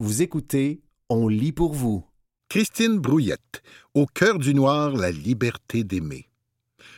Vous 0.00 0.22
écoutez 0.22 0.80
On 1.08 1.26
lit 1.26 1.50
pour 1.50 1.74
vous. 1.74 2.06
Christine 2.48 3.00
Brouillette, 3.00 3.64
Au 3.94 4.06
cœur 4.06 4.38
du 4.38 4.54
noir, 4.54 4.92
la 4.92 5.10
liberté 5.10 5.82
d'aimer. 5.82 6.28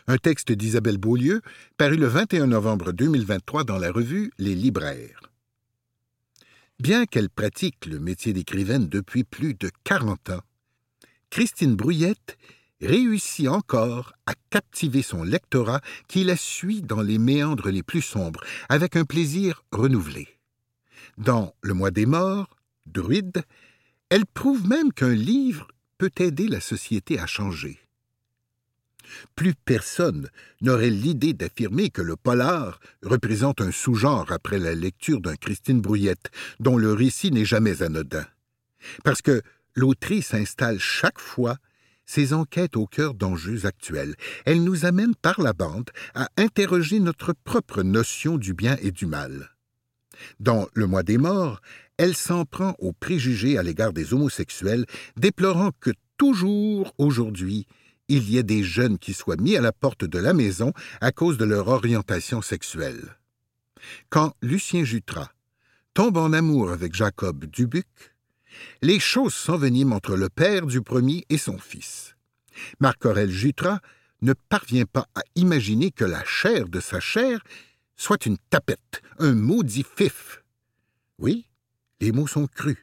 Un 0.07 0.19
texte 0.19 0.53
d'Isabelle 0.53 0.99
Beaulieu, 0.99 1.41
paru 1.79 1.97
le 1.97 2.09
21 2.09 2.49
novembre 2.49 2.93
2023 2.93 3.65
dans 3.65 3.79
la 3.79 3.91
revue 3.91 4.31
Les 4.37 4.55
Libraires. 4.55 5.33
Bien 6.79 7.07
qu'elle 7.07 7.31
pratique 7.31 7.87
le 7.87 7.99
métier 7.99 8.35
d'écrivaine 8.35 8.87
depuis 8.87 9.25
plus 9.25 9.55
de 9.55 9.71
40 9.85 10.29
ans, 10.29 10.43
Christine 11.31 11.77
Brouillette 11.77 12.37
réussit 12.83 13.49
encore 13.49 14.13
à 14.27 14.35
captiver 14.51 15.01
son 15.01 15.23
lectorat 15.23 15.81
qui 16.07 16.23
la 16.23 16.37
suit 16.37 16.83
dans 16.83 17.01
les 17.01 17.17
méandres 17.17 17.71
les 17.71 17.83
plus 17.83 18.03
sombres, 18.03 18.45
avec 18.69 18.95
un 18.95 19.07
plaisir 19.07 19.65
renouvelé. 19.73 20.29
Dans 21.17 21.55
Le 21.63 21.73
mois 21.73 21.91
des 21.91 22.05
morts, 22.05 22.60
Druide, 22.93 23.43
elle 24.09 24.27
prouve 24.27 24.67
même 24.67 24.93
qu'un 24.93 25.15
livre 25.15 25.69
peut 25.99 26.11
aider 26.19 26.49
la 26.49 26.61
société 26.61 27.19
à 27.19 27.27
changer. 27.27 27.79
Plus 29.35 29.55
personne 29.55 30.29
n'aurait 30.61 30.91
l'idée 30.91 31.33
d'affirmer 31.33 31.91
que 31.91 32.03
le 32.03 32.17
polar 32.17 32.81
représente 33.03 33.61
un 33.61 33.73
sous-genre 33.73 34.31
après 34.31 34.59
la 34.59 34.75
lecture 34.75 35.21
d'un 35.21 35.37
Christine 35.37 35.81
Brouillette, 35.81 36.31
dont 36.61 36.77
le 36.77 36.93
récit 36.93 37.31
n'est 37.31 37.45
jamais 37.45 37.83
anodin. 37.83 38.27
Parce 39.05 39.23
que 39.23 39.43
l'autrice 39.75 40.35
installe 40.35 40.79
chaque 40.79 41.19
fois 41.19 41.57
ses 42.11 42.33
enquêtes 42.33 42.77
au 42.77 42.87
cœur 42.87 43.15
d'enjeux 43.15 43.67
actuels. 43.67 44.17
Elle 44.45 44.65
nous 44.65 44.85
amène 44.85 45.15
par 45.15 45.41
la 45.41 45.53
bande 45.53 45.91
à 46.15 46.29
interroger 46.37 46.99
notre 46.99 47.33
propre 47.33 47.85
notion 47.85 48.37
du 48.37 48.53
bien 48.53 48.77
et 48.83 48.91
du 48.91 49.07
mal. 49.07 49.51
Dans 50.41 50.69
Le 50.75 50.87
mois 50.87 51.05
des 51.05 51.19
morts, 51.19 51.61
elle 52.01 52.17
s'en 52.17 52.47
prend 52.47 52.75
aux 52.79 52.95
préjugés 52.95 53.59
à 53.59 53.63
l'égard 53.63 53.93
des 53.93 54.15
homosexuels, 54.15 54.87
déplorant 55.19 55.73
que 55.81 55.91
toujours 56.17 56.95
aujourd'hui, 56.97 57.67
il 58.09 58.31
y 58.31 58.39
ait 58.39 58.43
des 58.43 58.65
jeunes 58.65 58.99
qui 58.99 59.13
soient 59.13 59.37
mis 59.37 59.55
à 59.55 59.61
la 59.61 59.71
porte 59.71 60.07
de 60.07 60.19
la 60.19 60.33
maison 60.33 60.73
à 61.03 61.13
cause 61.13 61.37
de 61.37 61.45
leur 61.45 61.69
orientation 61.69 62.41
sexuelle. 62.41 63.19
Quand 64.09 64.33
Lucien 64.41 64.83
Jutras 64.83 65.29
tombe 65.93 66.17
en 66.17 66.33
amour 66.33 66.71
avec 66.71 66.95
Jacob 66.95 67.45
Dubuc, 67.45 67.87
les 68.81 68.99
choses 68.99 69.35
s'enveniment 69.35 69.97
entre 69.97 70.17
le 70.17 70.31
père 70.31 70.65
du 70.65 70.81
premier 70.81 71.27
et 71.29 71.37
son 71.37 71.59
fils. 71.59 72.17
Marc-Aurel 72.81 73.31
Jutras 73.31 73.81
ne 74.23 74.33
parvient 74.33 74.87
pas 74.87 75.07
à 75.15 75.21
imaginer 75.35 75.91
que 75.91 76.07
la 76.07 76.25
chair 76.25 76.67
de 76.67 76.81
sa 76.81 76.99
chair 76.99 77.41
soit 77.95 78.25
une 78.25 78.39
tapette, 78.49 79.03
un 79.19 79.35
maudit 79.35 79.85
fif. 79.85 80.43
Oui, 81.19 81.50
les 82.01 82.13
mots 82.13 82.27
sont 82.27 82.47
crus, 82.47 82.79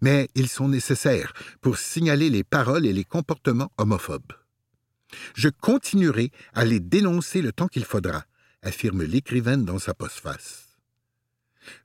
mais 0.00 0.28
ils 0.34 0.48
sont 0.48 0.68
nécessaires 0.68 1.32
pour 1.60 1.78
signaler 1.78 2.30
les 2.30 2.44
paroles 2.44 2.86
et 2.86 2.92
les 2.92 3.04
comportements 3.04 3.72
homophobes. 3.76 4.32
Je 5.34 5.48
continuerai 5.48 6.30
à 6.54 6.64
les 6.64 6.80
dénoncer 6.80 7.42
le 7.42 7.52
temps 7.52 7.68
qu'il 7.68 7.84
faudra, 7.84 8.24
affirme 8.62 9.02
l'écrivaine 9.02 9.64
dans 9.64 9.78
sa 9.78 9.94
postface. 9.94 10.76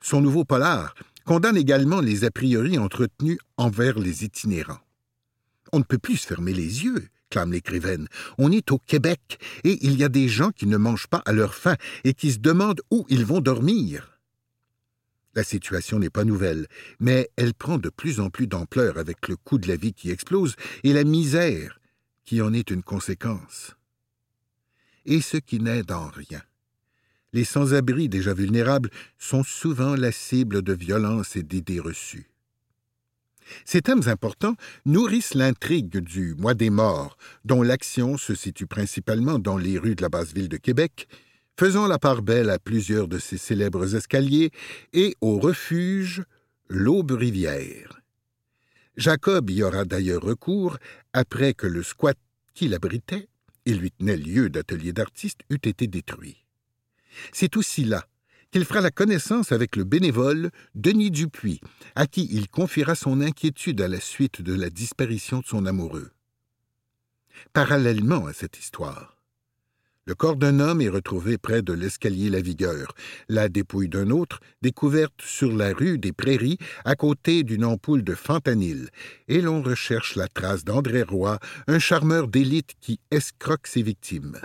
Son 0.00 0.20
nouveau 0.20 0.44
polar 0.44 0.94
condamne 1.24 1.56
également 1.56 2.00
les 2.00 2.24
a 2.24 2.30
priori 2.30 2.78
entretenus 2.78 3.38
envers 3.56 3.98
les 3.98 4.24
itinérants. 4.24 4.80
On 5.72 5.78
ne 5.78 5.84
peut 5.84 5.98
plus 5.98 6.16
se 6.16 6.26
fermer 6.26 6.52
les 6.52 6.84
yeux, 6.84 7.08
clame 7.30 7.52
l'écrivaine. 7.52 8.08
On 8.38 8.50
est 8.50 8.72
au 8.72 8.78
Québec, 8.78 9.38
et 9.62 9.78
il 9.86 9.96
y 9.96 10.04
a 10.04 10.08
des 10.08 10.28
gens 10.28 10.50
qui 10.50 10.66
ne 10.66 10.76
mangent 10.76 11.06
pas 11.06 11.22
à 11.24 11.32
leur 11.32 11.54
faim 11.54 11.76
et 12.04 12.14
qui 12.14 12.32
se 12.32 12.38
demandent 12.38 12.82
où 12.90 13.06
ils 13.08 13.24
vont 13.24 13.40
dormir. 13.40 14.19
La 15.34 15.44
situation 15.44 15.98
n'est 15.98 16.10
pas 16.10 16.24
nouvelle, 16.24 16.66
mais 16.98 17.30
elle 17.36 17.54
prend 17.54 17.78
de 17.78 17.88
plus 17.88 18.18
en 18.20 18.30
plus 18.30 18.46
d'ampleur 18.46 18.98
avec 18.98 19.28
le 19.28 19.36
coût 19.36 19.58
de 19.58 19.68
la 19.68 19.76
vie 19.76 19.92
qui 19.92 20.10
explose 20.10 20.56
et 20.82 20.92
la 20.92 21.04
misère 21.04 21.80
qui 22.24 22.42
en 22.42 22.52
est 22.52 22.70
une 22.70 22.82
conséquence. 22.82 23.76
Et 25.06 25.20
ce 25.20 25.36
qui 25.36 25.60
n'aide 25.60 25.92
en 25.92 26.08
rien. 26.08 26.42
Les 27.32 27.44
sans-abri 27.44 28.08
déjà 28.08 28.34
vulnérables 28.34 28.90
sont 29.18 29.44
souvent 29.44 29.94
la 29.94 30.10
cible 30.10 30.62
de 30.62 30.72
violences 30.72 31.36
et 31.36 31.44
d'idées 31.44 31.80
reçues. 31.80 32.30
Ces 33.64 33.82
thèmes 33.82 34.06
importants 34.06 34.56
nourrissent 34.84 35.34
l'intrigue 35.34 35.98
du 35.98 36.34
Mois 36.34 36.54
des 36.54 36.70
Morts, 36.70 37.16
dont 37.44 37.62
l'action 37.62 38.16
se 38.16 38.34
situe 38.34 38.66
principalement 38.66 39.38
dans 39.38 39.56
les 39.56 39.78
rues 39.78 39.94
de 39.94 40.02
la 40.02 40.08
basse 40.08 40.32
ville 40.32 40.48
de 40.48 40.56
Québec, 40.56 41.08
faisant 41.60 41.86
la 41.86 41.98
part 41.98 42.22
belle 42.22 42.48
à 42.48 42.58
plusieurs 42.58 43.06
de 43.06 43.18
ses 43.18 43.36
célèbres 43.36 43.94
escaliers 43.94 44.50
et 44.94 45.14
au 45.20 45.38
refuge 45.38 46.22
l'Aube-Rivière. 46.70 48.00
Jacob 48.96 49.50
y 49.50 49.62
aura 49.62 49.84
d'ailleurs 49.84 50.22
recours 50.22 50.78
après 51.12 51.52
que 51.52 51.66
le 51.66 51.82
squat 51.82 52.16
qui 52.54 52.66
l'abritait 52.66 53.28
et 53.66 53.74
lui 53.74 53.90
tenait 53.90 54.16
lieu 54.16 54.48
d'atelier 54.48 54.94
d'artiste 54.94 55.40
eût 55.50 55.60
été 55.62 55.86
détruit. 55.86 56.46
C'est 57.30 57.58
aussi 57.58 57.84
là 57.84 58.06
qu'il 58.52 58.64
fera 58.64 58.80
la 58.80 58.90
connaissance 58.90 59.52
avec 59.52 59.76
le 59.76 59.84
bénévole 59.84 60.50
Denis 60.74 61.10
Dupuis, 61.10 61.60
à 61.94 62.06
qui 62.06 62.26
il 62.32 62.48
confiera 62.48 62.94
son 62.94 63.20
inquiétude 63.20 63.82
à 63.82 63.88
la 63.88 64.00
suite 64.00 64.40
de 64.40 64.54
la 64.54 64.70
disparition 64.70 65.40
de 65.40 65.46
son 65.46 65.66
amoureux. 65.66 66.10
Parallèlement 67.52 68.24
à 68.24 68.32
cette 68.32 68.58
histoire, 68.58 69.19
le 70.06 70.14
corps 70.14 70.36
d'un 70.36 70.60
homme 70.60 70.80
est 70.80 70.88
retrouvé 70.88 71.38
près 71.38 71.62
de 71.62 71.72
l'escalier 71.72 72.30
Lavigueur, 72.30 72.94
la 73.28 73.48
dépouille 73.48 73.88
d'un 73.88 74.10
autre 74.10 74.40
découverte 74.62 75.20
sur 75.22 75.52
la 75.52 75.72
rue 75.72 75.98
des 75.98 76.12
Prairies 76.12 76.58
à 76.84 76.96
côté 76.96 77.42
d'une 77.42 77.64
ampoule 77.64 78.02
de 78.02 78.14
fentanyl, 78.14 78.88
et 79.28 79.40
l'on 79.40 79.62
recherche 79.62 80.16
la 80.16 80.26
trace 80.26 80.64
d'André 80.64 81.02
Roy, 81.02 81.38
un 81.66 81.78
charmeur 81.78 82.28
d'élite 82.28 82.72
qui 82.80 82.98
escroque 83.10 83.66
ses 83.66 83.82
victimes. 83.82 84.40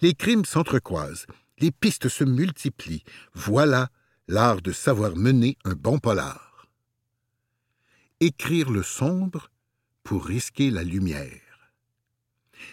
Les 0.00 0.14
crimes 0.14 0.44
s'entrecroisent, 0.44 1.26
les 1.58 1.70
pistes 1.70 2.08
se 2.08 2.24
multiplient. 2.24 3.04
Voilà 3.34 3.88
l'art 4.28 4.62
de 4.62 4.72
savoir 4.72 5.16
mener 5.16 5.56
un 5.64 5.74
bon 5.74 5.98
polar. 5.98 6.68
Écrire 8.20 8.70
le 8.70 8.82
sombre 8.82 9.50
pour 10.04 10.24
risquer 10.24 10.70
la 10.70 10.82
lumière. 10.82 11.41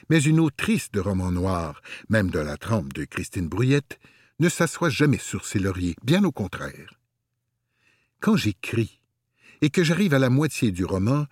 Mais 0.10 0.22
une 0.22 0.40
autrice 0.40 0.92
de 0.92 1.00
romans 1.00 1.32
noirs, 1.32 1.82
même 2.10 2.30
de 2.30 2.40
la 2.40 2.58
trempe 2.58 2.94
de 2.94 3.06
Christine 3.06 3.48
Brouillette, 3.48 4.00
ne 4.40 4.50
s'assoit 4.50 4.90
jamais 4.90 5.18
sur 5.18 5.46
ses 5.46 5.60
lauriers, 5.60 5.96
bien 6.04 6.24
au 6.24 6.32
contraire. 6.32 6.94
Quand 8.20 8.36
j'écris 8.36 9.00
et 9.62 9.70
que 9.70 9.84
j'arrive 9.84 10.14
à 10.14 10.20
la 10.20 10.30
moitié 10.30 10.72
du 10.72 10.86
roman, 10.86 11.26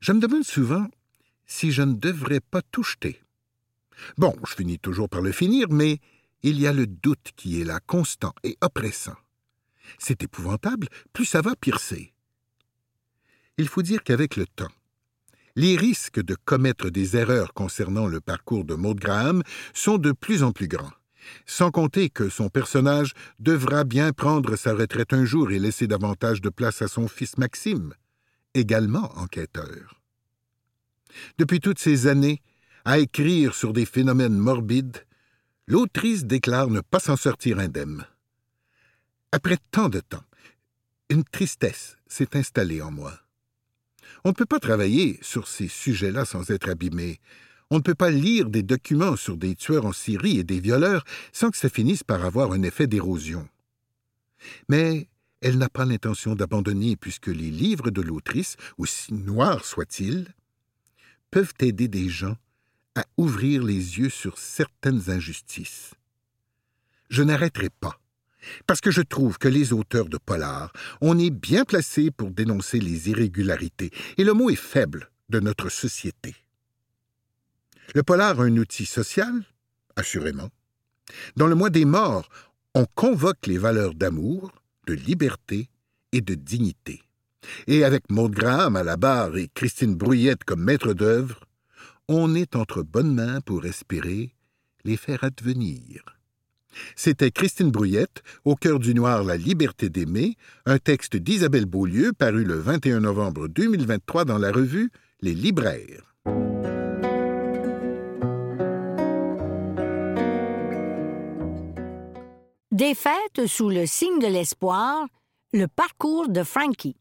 je 0.00 0.12
me 0.12 0.20
demande 0.20 0.44
souvent 0.44 0.86
si 1.46 1.72
je 1.72 1.82
ne 1.82 1.94
devrais 1.94 2.40
pas 2.40 2.62
tout 2.62 2.82
jeter. 2.82 3.20
Bon, 4.16 4.34
je 4.46 4.54
finis 4.54 4.78
toujours 4.78 5.08
par 5.08 5.20
le 5.20 5.32
finir, 5.32 5.68
mais 5.70 5.98
il 6.42 6.58
y 6.58 6.66
a 6.66 6.72
le 6.72 6.86
doute 6.86 7.32
qui 7.36 7.60
est 7.60 7.64
là, 7.64 7.80
constant 7.86 8.34
et 8.44 8.56
oppressant. 8.60 9.16
C'est 9.98 10.22
épouvantable, 10.22 10.88
plus 11.12 11.26
ça 11.26 11.42
va, 11.42 11.54
pire 11.56 11.80
c'est. 11.80 12.12
Il 13.58 13.68
faut 13.68 13.82
dire 13.82 14.02
qu'avec 14.02 14.36
le 14.36 14.46
temps, 14.46 14.70
les 15.60 15.76
risques 15.76 16.22
de 16.22 16.34
commettre 16.46 16.88
des 16.88 17.18
erreurs 17.18 17.52
concernant 17.52 18.06
le 18.06 18.22
parcours 18.22 18.64
de 18.64 18.74
Maud 18.74 18.98
Graham 18.98 19.42
sont 19.74 19.98
de 19.98 20.10
plus 20.10 20.42
en 20.42 20.52
plus 20.52 20.68
grands, 20.68 20.94
sans 21.44 21.70
compter 21.70 22.08
que 22.08 22.30
son 22.30 22.48
personnage 22.48 23.12
devra 23.40 23.84
bien 23.84 24.14
prendre 24.14 24.56
sa 24.56 24.72
retraite 24.72 25.12
un 25.12 25.26
jour 25.26 25.50
et 25.50 25.58
laisser 25.58 25.86
davantage 25.86 26.40
de 26.40 26.48
place 26.48 26.80
à 26.80 26.88
son 26.88 27.08
fils 27.08 27.36
Maxime, 27.36 27.92
également 28.54 29.12
enquêteur. 29.18 30.00
Depuis 31.36 31.60
toutes 31.60 31.78
ces 31.78 32.06
années, 32.06 32.40
à 32.86 32.98
écrire 32.98 33.54
sur 33.54 33.74
des 33.74 33.84
phénomènes 33.84 34.38
morbides, 34.38 35.04
l'autrice 35.66 36.24
déclare 36.24 36.70
ne 36.70 36.80
pas 36.80 37.00
s'en 37.00 37.16
sortir 37.16 37.58
indemne. 37.58 38.06
Après 39.30 39.58
tant 39.70 39.90
de 39.90 40.00
temps, 40.00 40.24
une 41.10 41.24
tristesse 41.24 41.98
s'est 42.08 42.34
installée 42.34 42.80
en 42.80 42.90
moi. 42.90 43.12
On 44.24 44.30
ne 44.30 44.34
peut 44.34 44.46
pas 44.46 44.60
travailler 44.60 45.18
sur 45.22 45.48
ces 45.48 45.68
sujets-là 45.68 46.24
sans 46.24 46.50
être 46.50 46.68
abîmé. 46.68 47.20
On 47.70 47.76
ne 47.76 47.82
peut 47.82 47.94
pas 47.94 48.10
lire 48.10 48.50
des 48.50 48.62
documents 48.62 49.16
sur 49.16 49.36
des 49.36 49.54
tueurs 49.54 49.86
en 49.86 49.92
Syrie 49.92 50.38
et 50.38 50.44
des 50.44 50.60
violeurs 50.60 51.04
sans 51.32 51.50
que 51.50 51.56
ça 51.56 51.68
finisse 51.68 52.02
par 52.02 52.24
avoir 52.24 52.52
un 52.52 52.62
effet 52.62 52.86
d'érosion. 52.86 53.48
Mais 54.68 55.08
elle 55.40 55.56
n'a 55.56 55.68
pas 55.68 55.84
l'intention 55.84 56.34
d'abandonner 56.34 56.96
puisque 56.96 57.28
les 57.28 57.50
livres 57.50 57.90
de 57.90 58.02
l'autrice, 58.02 58.56
aussi 58.76 59.14
noirs 59.14 59.64
soient-ils, 59.64 60.26
peuvent 61.30 61.54
aider 61.60 61.88
des 61.88 62.08
gens 62.08 62.36
à 62.94 63.04
ouvrir 63.16 63.62
les 63.62 63.98
yeux 63.98 64.10
sur 64.10 64.38
certaines 64.38 65.10
injustices. 65.10 65.92
Je 67.08 67.22
n'arrêterai 67.22 67.70
pas 67.70 68.00
parce 68.66 68.80
que 68.80 68.90
je 68.90 69.02
trouve 69.02 69.38
que 69.38 69.48
les 69.48 69.72
auteurs 69.72 70.08
de 70.08 70.18
polar, 70.18 70.72
on 71.00 71.18
est 71.18 71.30
bien 71.30 71.64
placés 71.64 72.10
pour 72.10 72.30
dénoncer 72.30 72.80
les 72.80 73.10
irrégularités, 73.10 73.90
et 74.18 74.24
le 74.24 74.32
mot 74.32 74.50
est 74.50 74.56
faible, 74.56 75.10
de 75.28 75.40
notre 75.40 75.68
société. 75.68 76.34
Le 77.94 78.02
polar 78.02 78.40
a 78.40 78.44
un 78.44 78.56
outil 78.56 78.86
social, 78.86 79.44
assurément. 79.96 80.50
Dans 81.36 81.46
le 81.46 81.54
mois 81.54 81.70
des 81.70 81.84
morts, 81.84 82.28
on 82.74 82.84
convoque 82.94 83.46
les 83.46 83.58
valeurs 83.58 83.94
d'amour, 83.94 84.52
de 84.86 84.94
liberté 84.94 85.68
et 86.12 86.20
de 86.20 86.34
dignité. 86.34 87.02
Et 87.66 87.84
avec 87.84 88.10
Maud 88.10 88.32
Graham 88.32 88.76
à 88.76 88.82
la 88.82 88.96
barre 88.96 89.36
et 89.36 89.48
Christine 89.54 89.94
Brouillette 89.94 90.44
comme 90.44 90.62
maître 90.62 90.92
d'œuvre, 90.92 91.40
on 92.08 92.34
est 92.34 92.56
entre 92.56 92.82
bonnes 92.82 93.14
mains 93.14 93.40
pour 93.40 93.64
espérer 93.66 94.34
les 94.84 94.96
faire 94.96 95.24
advenir. 95.24 96.19
C'était 96.96 97.30
Christine 97.30 97.70
Brouillette, 97.70 98.22
Au 98.44 98.56
cœur 98.56 98.78
du 98.78 98.94
noir, 98.94 99.24
la 99.24 99.36
liberté 99.36 99.88
d'aimer, 99.88 100.36
un 100.66 100.78
texte 100.78 101.16
d'Isabelle 101.16 101.66
Beaulieu 101.66 102.12
paru 102.12 102.44
le 102.44 102.54
21 102.54 103.00
novembre 103.00 103.48
2023 103.48 104.24
dans 104.24 104.38
la 104.38 104.52
revue 104.52 104.90
Les 105.20 105.34
Libraires. 105.34 106.14
Des 112.72 112.94
sous 113.46 113.68
le 113.68 113.84
signe 113.84 114.20
de 114.20 114.26
l'espoir, 114.26 115.06
le 115.52 115.66
parcours 115.66 116.28
de 116.28 116.42
Frankie. 116.42 116.96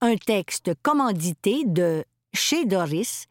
Un 0.00 0.16
texte 0.16 0.72
commandité 0.82 1.64
de 1.66 2.04
Chez 2.32 2.64
Doris, 2.64 3.26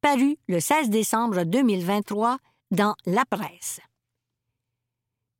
paru 0.00 0.36
le 0.46 0.60
16 0.60 0.90
décembre 0.90 1.44
2023 1.44 2.38
dans 2.70 2.94
La 3.06 3.24
Presse. 3.24 3.80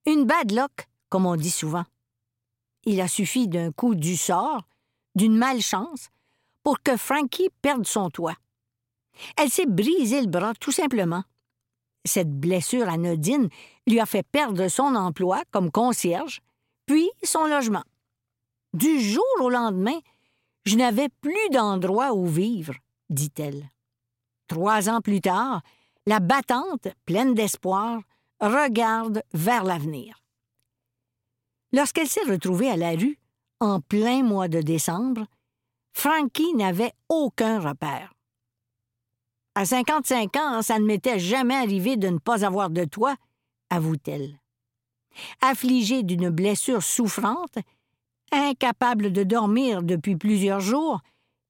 Une 0.06 0.25
bad 0.27 0.53
luck, 0.53 0.89
comme 1.09 1.27
on 1.27 1.37
dit 1.37 1.51
souvent. 1.51 1.85
Il 2.85 3.01
a 3.01 3.09
suffi 3.09 3.49
d'un 3.49 3.73
coup 3.73 3.95
du 3.95 4.17
sort, 4.17 4.62
d'une 5.15 5.37
malchance, 5.37 6.09
pour 6.62 6.83
que 6.83 6.97
Frankie 6.97 7.51
perde 7.62 7.87
son 7.87 8.11
toit. 8.11 8.37
Elle 9.37 9.51
s'est 9.51 9.67
brisé 9.67 10.21
le 10.21 10.27
bras 10.27 10.53
tout 10.61 10.73
simplement. 10.73 11.25
Cette 12.05 12.39
blessure 12.39 12.89
anodine 12.89 13.49
lui 13.87 13.99
a 13.99 14.06
fait 14.06 14.23
perdre 14.23 14.69
son 14.69 14.95
emploi 14.95 15.43
comme 15.51 15.71
concierge, 15.71 16.41
puis 16.85 17.11
son 17.23 17.47
logement. 17.47 17.85
Du 18.75 19.01
jour 19.01 19.25
au 19.41 19.49
lendemain, 19.49 19.99
je 20.67 20.77
n'avais 20.77 21.09
plus 21.21 21.49
d'endroit 21.51 22.12
où 22.12 22.27
vivre, 22.27 22.75
dit-elle. 23.09 23.71
Trois 24.49 24.91
ans 24.91 25.01
plus 25.01 25.23
tard, 25.23 25.62
la 26.06 26.21
battante, 26.21 26.89
pleine 27.06 27.33
d'espoir, 27.35 28.03
regarde 28.40 29.22
vers 29.32 29.64
l'avenir. 29.64 30.22
Lorsqu'elle 31.72 32.08
s'est 32.08 32.28
retrouvée 32.28 32.70
à 32.70 32.76
la 32.76 32.92
rue, 32.92 33.19
en 33.60 33.81
plein 33.81 34.22
mois 34.22 34.48
de 34.48 34.60
décembre, 34.60 35.26
Frankie 35.92 36.54
n'avait 36.54 36.92
aucun 37.08 37.60
repère. 37.60 38.12
À 39.54 39.64
55 39.64 40.36
ans, 40.36 40.62
ça 40.62 40.78
ne 40.78 40.84
m'était 40.84 41.19
jamais 41.19 41.54
arrivé 41.54 41.96
de 41.96 42.08
ne 42.08 42.19
pas 42.19 42.44
avoir 42.44 42.70
de 42.70 42.84
toit, 42.84 43.16
avoue-t-elle. 43.70 44.40
Affligée 45.40 46.02
d'une 46.02 46.31
blessure 46.31 46.82
souffrante, 46.82 47.58
incapable 48.32 49.12
de 49.12 49.22
dormir 49.22 49.82
depuis 49.82 50.16
plusieurs 50.16 50.60
jours, 50.60 51.00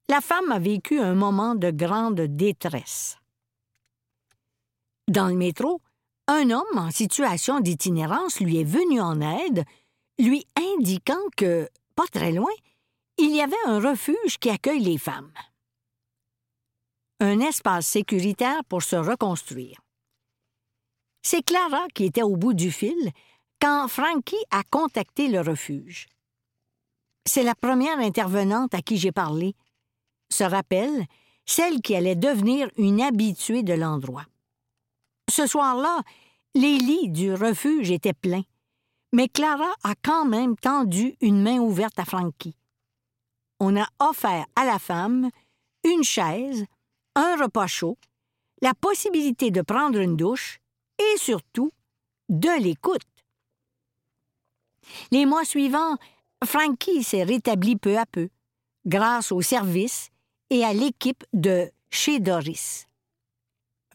la 0.07 0.21
femme 0.21 0.51
a 0.51 0.59
vécu 0.59 0.99
un 0.99 1.15
moment 1.15 1.55
de 1.55 1.71
grande 1.71 2.21
détresse. 2.21 3.17
Dans 5.07 5.27
le 5.27 5.35
métro, 5.35 5.81
un 6.27 6.49
homme 6.49 6.77
en 6.77 6.91
situation 6.91 7.59
d'itinérance 7.59 8.39
lui 8.39 8.59
est 8.59 8.63
venu 8.63 8.99
en 8.99 9.21
aide, 9.21 9.63
lui 10.19 10.45
indiquant 10.55 11.21
que, 11.37 11.69
pas 11.95 12.07
très 12.11 12.31
loin, 12.31 12.51
il 13.17 13.35
y 13.35 13.41
avait 13.41 13.53
un 13.65 13.79
refuge 13.79 14.37
qui 14.39 14.49
accueille 14.49 14.83
les 14.83 14.97
femmes. 14.97 15.31
Un 17.19 17.39
espace 17.39 17.87
sécuritaire 17.87 18.63
pour 18.65 18.83
se 18.83 18.95
reconstruire. 18.95 19.79
C'est 21.21 21.43
Clara 21.43 21.87
qui 21.93 22.05
était 22.05 22.23
au 22.23 22.35
bout 22.35 22.53
du 22.53 22.71
fil 22.71 23.11
quand 23.61 23.87
Frankie 23.87 24.35
a 24.51 24.63
contacté 24.63 25.27
le 25.27 25.41
refuge. 25.41 26.07
C'est 27.25 27.43
la 27.43 27.55
première 27.55 27.99
intervenante 27.99 28.75
à 28.75 28.81
qui 28.81 28.97
j'ai 28.97 29.11
parlé. 29.11 29.55
Se 30.29 30.43
rappelle, 30.43 31.05
celle 31.45 31.81
qui 31.81 31.95
allait 31.95 32.15
devenir 32.15 32.69
une 32.77 33.01
habituée 33.01 33.63
de 33.63 33.73
l'endroit. 33.73 34.25
Ce 35.29 35.47
soir-là, 35.47 36.01
les 36.53 36.77
lits 36.77 37.09
du 37.09 37.33
refuge 37.33 37.91
étaient 37.91 38.13
pleins, 38.13 38.43
mais 39.11 39.27
Clara 39.27 39.73
a 39.83 39.93
quand 40.03 40.25
même 40.25 40.55
tendu 40.55 41.15
une 41.21 41.41
main 41.41 41.59
ouverte 41.59 41.97
à 41.99 42.05
Frankie. 42.05 42.55
On 43.59 43.75
a 43.75 43.87
offert 43.99 44.45
à 44.55 44.65
la 44.65 44.79
femme 44.79 45.29
une 45.83 46.03
chaise, 46.03 46.65
un 47.15 47.35
repas 47.37 47.67
chaud, 47.67 47.97
la 48.61 48.73
possibilité 48.73 49.51
de 49.51 49.61
prendre 49.61 49.99
une 49.99 50.15
douche 50.15 50.59
et 50.99 51.17
surtout 51.17 51.71
de 52.29 52.61
l'écoute. 52.61 53.01
Les 55.11 55.25
mois 55.25 55.45
suivants, 55.45 55.97
Frankie 56.43 57.03
s'est 57.03 57.23
rétabli 57.23 57.75
peu 57.75 57.97
à 57.97 58.05
peu, 58.05 58.29
grâce 58.85 59.31
au 59.31 59.41
service 59.41 60.09
et 60.49 60.63
à 60.63 60.73
l'équipe 60.73 61.23
de 61.33 61.71
chez 61.89 62.19
Doris 62.19 62.87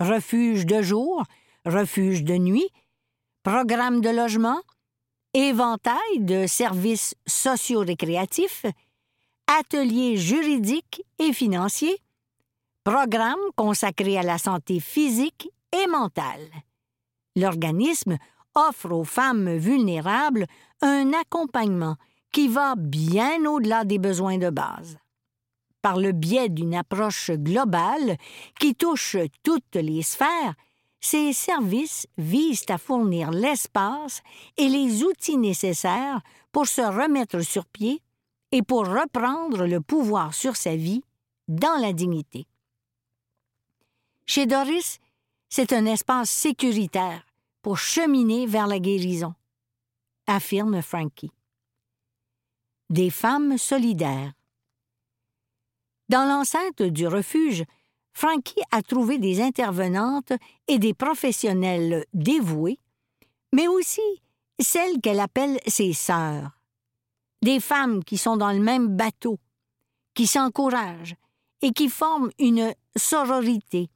refuge 0.01 0.67
de 0.67 0.83
jour, 0.83 1.23
refuge 1.65 2.25
de 2.25 2.35
nuit, 2.35 2.69
programme 3.43 4.01
de 4.01 4.09
logement, 4.09 4.61
éventail 5.35 6.19
de 6.19 6.47
services 6.47 7.15
socio-récréatifs, 7.27 8.67
ateliers 9.47 10.17
juridiques 10.17 11.05
et 11.19 11.33
financiers, 11.33 11.99
programme 12.83 13.39
consacré 13.57 14.19
à 14.19 14.23
la 14.23 14.39
santé 14.39 14.81
physique 14.81 15.51
et 15.73 15.87
mentale. 15.87 16.49
L'organisme 17.37 18.17
offre 18.55 18.91
aux 18.91 19.05
femmes 19.05 19.57
vulnérables 19.57 20.47
un 20.81 21.13
accompagnement 21.13 21.97
qui 22.33 22.49
va 22.49 22.75
bien 22.77 23.45
au-delà 23.45 23.85
des 23.85 23.99
besoins 23.99 24.39
de 24.39 24.51
base 24.51 24.99
par 25.83 25.99
le 25.99 26.13
biais 26.13 26.49
d'une 26.49 26.75
approche 26.75 27.31
globale 27.31 28.17
qui 28.59 28.75
touche 28.75 29.17
toutes 29.43 29.77
les 29.77 30.03
sphères, 30.03 30.55
ces 31.01 31.33
services 31.33 32.07
visent 32.19 32.67
à 32.69 32.79
fournir 32.79 33.31
l'espace 33.31 34.23
et 34.57 34.69
les 34.69 35.03
outils 35.03 35.39
nécessaires 35.39 36.21
pour 36.53 36.67
se 36.67 36.83
remettre 36.83 37.41
sur 37.41 37.65
pied 37.67 38.03
et 38.53 38.63
pour 38.63 38.87
reprendre 38.87 39.67
le 39.67 39.81
pouvoir 39.81 40.35
sur 40.35 40.57
sa 40.57 40.77
vie 40.77 41.03
dans 41.49 41.81
la 41.81 41.93
dignité. 41.93 42.47
Chez 44.27 44.47
Doris, 44.47 45.01
c'est 45.49 45.73
un 45.73 45.87
espace 45.87 46.31
sécuritaire 46.31 47.25
pour 47.63 47.79
cheminer 47.79 48.47
vers 48.47 48.67
la 48.67 48.79
guérison, 48.79 49.35
affirme 50.27 50.81
Frankie. 50.83 51.33
Des 52.91 53.11
femmes 53.11 53.59
solidaires. 53.59 54.33
Dans 56.11 56.29
l'enceinte 56.29 56.83
du 56.83 57.07
refuge, 57.07 57.63
Frankie 58.13 58.61
a 58.73 58.83
trouvé 58.83 59.19
des 59.19 59.41
intervenantes 59.41 60.33
et 60.67 60.81
des 60.81 60.93
professionnels 60.93 62.05
dévoués, 62.15 62.81
mais 63.53 63.69
aussi 63.69 64.03
celles 64.59 65.01
qu'elle 65.01 65.21
appelle 65.21 65.61
ses 65.69 65.93
sœurs. 65.93 66.51
Des 67.43 67.61
femmes 67.61 68.03
qui 68.03 68.19
sont 68.19 68.37
dans 68.37 68.51
le 68.51 68.59
même 68.59 68.89
bateau, 68.97 69.39
qui 70.15 70.27
s'encouragent 70.27 71.15
et 71.63 71.71
qui 71.71 71.89
forment 71.89 72.33
une 72.41 72.75
sororité, 72.97 73.89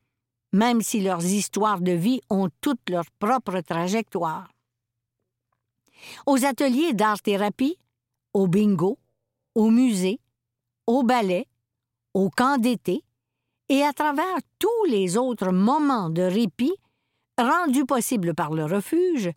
même 0.53 0.83
si 0.83 1.01
leurs 1.01 1.25
histoires 1.25 1.81
de 1.81 1.91
vie 1.91 2.21
ont 2.31 2.49
toutes 2.61 2.91
leur 2.91 3.11
propre 3.19 3.59
trajectoire. 3.59 4.53
Aux 6.27 6.45
ateliers 6.45 6.95
d'art-thérapie, 6.95 7.77
au 8.35 8.47
bingo, 8.47 9.01
au 9.57 9.69
musée, 9.69 10.21
au 10.87 11.03
ballet, 11.03 11.49
au 12.15 12.31
camp 12.31 12.59
d'été 12.59 13.03
et 13.69 13.83
à 13.83 13.93
travers 13.93 14.39
tous 14.59 14.85
les 14.89 15.17
autres 15.17 15.51
moments 15.51 16.11
de 16.11 16.23
répit 16.23 16.75
rendus 17.37 17.87
possibles 17.87 18.35
par 18.35 18.55
le 18.55 18.65
refuge, 18.65 19.31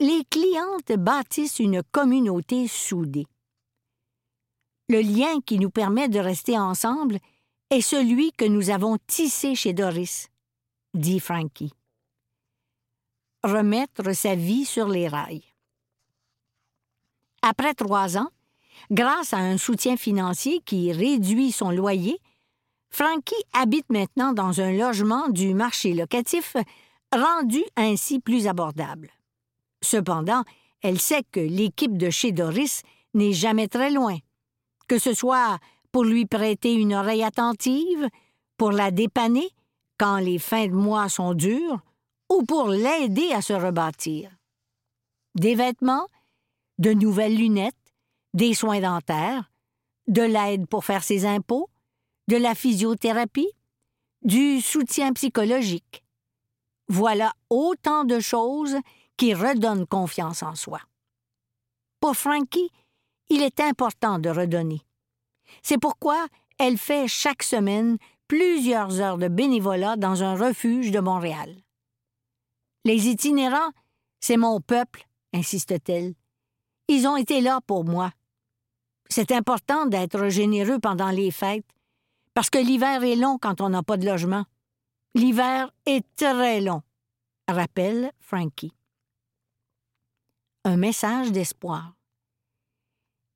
les 0.00 0.24
clientes 0.30 0.92
bâtissent 0.92 1.58
une 1.58 1.82
communauté 1.82 2.68
soudée. 2.68 3.26
Le 4.88 5.00
lien 5.00 5.40
qui 5.40 5.58
nous 5.58 5.70
permet 5.70 6.08
de 6.08 6.18
rester 6.18 6.58
ensemble 6.58 7.18
est 7.70 7.80
celui 7.80 8.32
que 8.32 8.44
nous 8.44 8.70
avons 8.70 8.98
tissé 9.06 9.54
chez 9.54 9.72
Doris, 9.72 10.28
dit 10.94 11.18
Frankie. 11.18 11.72
Remettre 13.42 14.12
sa 14.12 14.34
vie 14.34 14.64
sur 14.64 14.88
les 14.88 15.08
rails. 15.08 15.44
Après 17.42 17.74
trois 17.74 18.16
ans, 18.16 18.30
Grâce 18.90 19.32
à 19.32 19.38
un 19.38 19.58
soutien 19.58 19.96
financier 19.96 20.60
qui 20.64 20.92
réduit 20.92 21.52
son 21.52 21.70
loyer, 21.70 22.18
Frankie 22.90 23.34
habite 23.52 23.90
maintenant 23.90 24.32
dans 24.32 24.60
un 24.60 24.72
logement 24.72 25.28
du 25.28 25.54
marché 25.54 25.92
locatif, 25.92 26.56
rendu 27.12 27.62
ainsi 27.76 28.20
plus 28.20 28.46
abordable. 28.46 29.10
Cependant, 29.82 30.44
elle 30.82 31.00
sait 31.00 31.24
que 31.30 31.40
l'équipe 31.40 31.96
de 31.96 32.10
chez 32.10 32.32
Doris 32.32 32.82
n'est 33.14 33.32
jamais 33.32 33.68
très 33.68 33.90
loin, 33.90 34.16
que 34.88 34.98
ce 34.98 35.14
soit 35.14 35.58
pour 35.92 36.04
lui 36.04 36.26
prêter 36.26 36.74
une 36.74 36.94
oreille 36.94 37.24
attentive, 37.24 38.08
pour 38.56 38.72
la 38.72 38.90
dépanner 38.90 39.48
quand 39.98 40.18
les 40.18 40.38
fins 40.38 40.66
de 40.66 40.72
mois 40.72 41.08
sont 41.08 41.34
dures, 41.34 41.80
ou 42.30 42.42
pour 42.44 42.68
l'aider 42.68 43.32
à 43.32 43.40
se 43.40 43.52
rebâtir. 43.52 44.30
Des 45.34 45.54
vêtements, 45.54 46.06
de 46.78 46.92
nouvelles 46.92 47.36
lunettes, 47.36 47.74
des 48.36 48.52
soins 48.52 48.80
dentaires, 48.80 49.50
de 50.08 50.20
l'aide 50.20 50.66
pour 50.66 50.84
faire 50.84 51.02
ses 51.02 51.24
impôts, 51.24 51.70
de 52.28 52.36
la 52.36 52.54
physiothérapie, 52.54 53.50
du 54.22 54.60
soutien 54.60 55.14
psychologique. 55.14 56.04
Voilà 56.88 57.32
autant 57.48 58.04
de 58.04 58.20
choses 58.20 58.76
qui 59.16 59.32
redonnent 59.32 59.86
confiance 59.86 60.42
en 60.42 60.54
soi. 60.54 60.80
Pour 61.98 62.14
Frankie, 62.14 62.70
il 63.30 63.42
est 63.42 63.58
important 63.58 64.18
de 64.18 64.28
redonner. 64.28 64.82
C'est 65.62 65.78
pourquoi 65.78 66.26
elle 66.58 66.76
fait 66.76 67.08
chaque 67.08 67.42
semaine 67.42 67.96
plusieurs 68.28 69.00
heures 69.00 69.18
de 69.18 69.28
bénévolat 69.28 69.96
dans 69.96 70.22
un 70.22 70.36
refuge 70.36 70.90
de 70.90 71.00
Montréal. 71.00 71.56
Les 72.84 73.08
itinérants, 73.08 73.72
c'est 74.20 74.36
mon 74.36 74.60
peuple, 74.60 75.08
insiste-t-elle. 75.32 76.14
Ils 76.88 77.08
ont 77.08 77.16
été 77.16 77.40
là 77.40 77.60
pour 77.66 77.84
moi. 77.84 78.12
C'est 79.08 79.32
important 79.32 79.86
d'être 79.86 80.28
généreux 80.28 80.78
pendant 80.78 81.10
les 81.10 81.30
fêtes, 81.30 81.66
parce 82.34 82.50
que 82.50 82.58
l'hiver 82.58 83.02
est 83.04 83.16
long 83.16 83.38
quand 83.38 83.60
on 83.60 83.68
n'a 83.68 83.82
pas 83.82 83.96
de 83.96 84.06
logement. 84.06 84.44
L'hiver 85.14 85.72
est 85.86 86.04
très 86.16 86.60
long, 86.60 86.82
rappelle 87.48 88.12
Frankie. 88.20 88.72
Un 90.64 90.76
message 90.76 91.32
d'espoir. 91.32 91.94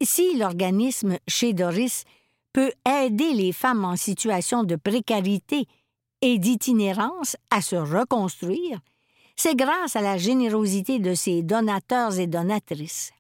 Si 0.03 0.37
l'organisme 0.37 1.19
chez 1.29 1.53
Doris 1.53 2.05
peut 2.53 2.73
aider 2.87 3.33
les 3.33 3.53
femmes 3.53 3.85
en 3.85 3.97
situation 3.97 4.65
de 4.65 4.77
précarité 4.77 5.67
et 6.23 6.39
d'itinérance 6.39 7.37
à 7.50 7.62
se 7.62 7.77
reconstruire, 7.77 8.81
c'est 9.37 9.55
grâce 9.55 9.97
à 9.97 10.03
la 10.03 10.19
générosité 10.19 10.99
de 10.99 11.15
ses 11.15 11.43
donateurs 11.43 12.19
et 12.19 12.27
donatrices. 12.27 13.12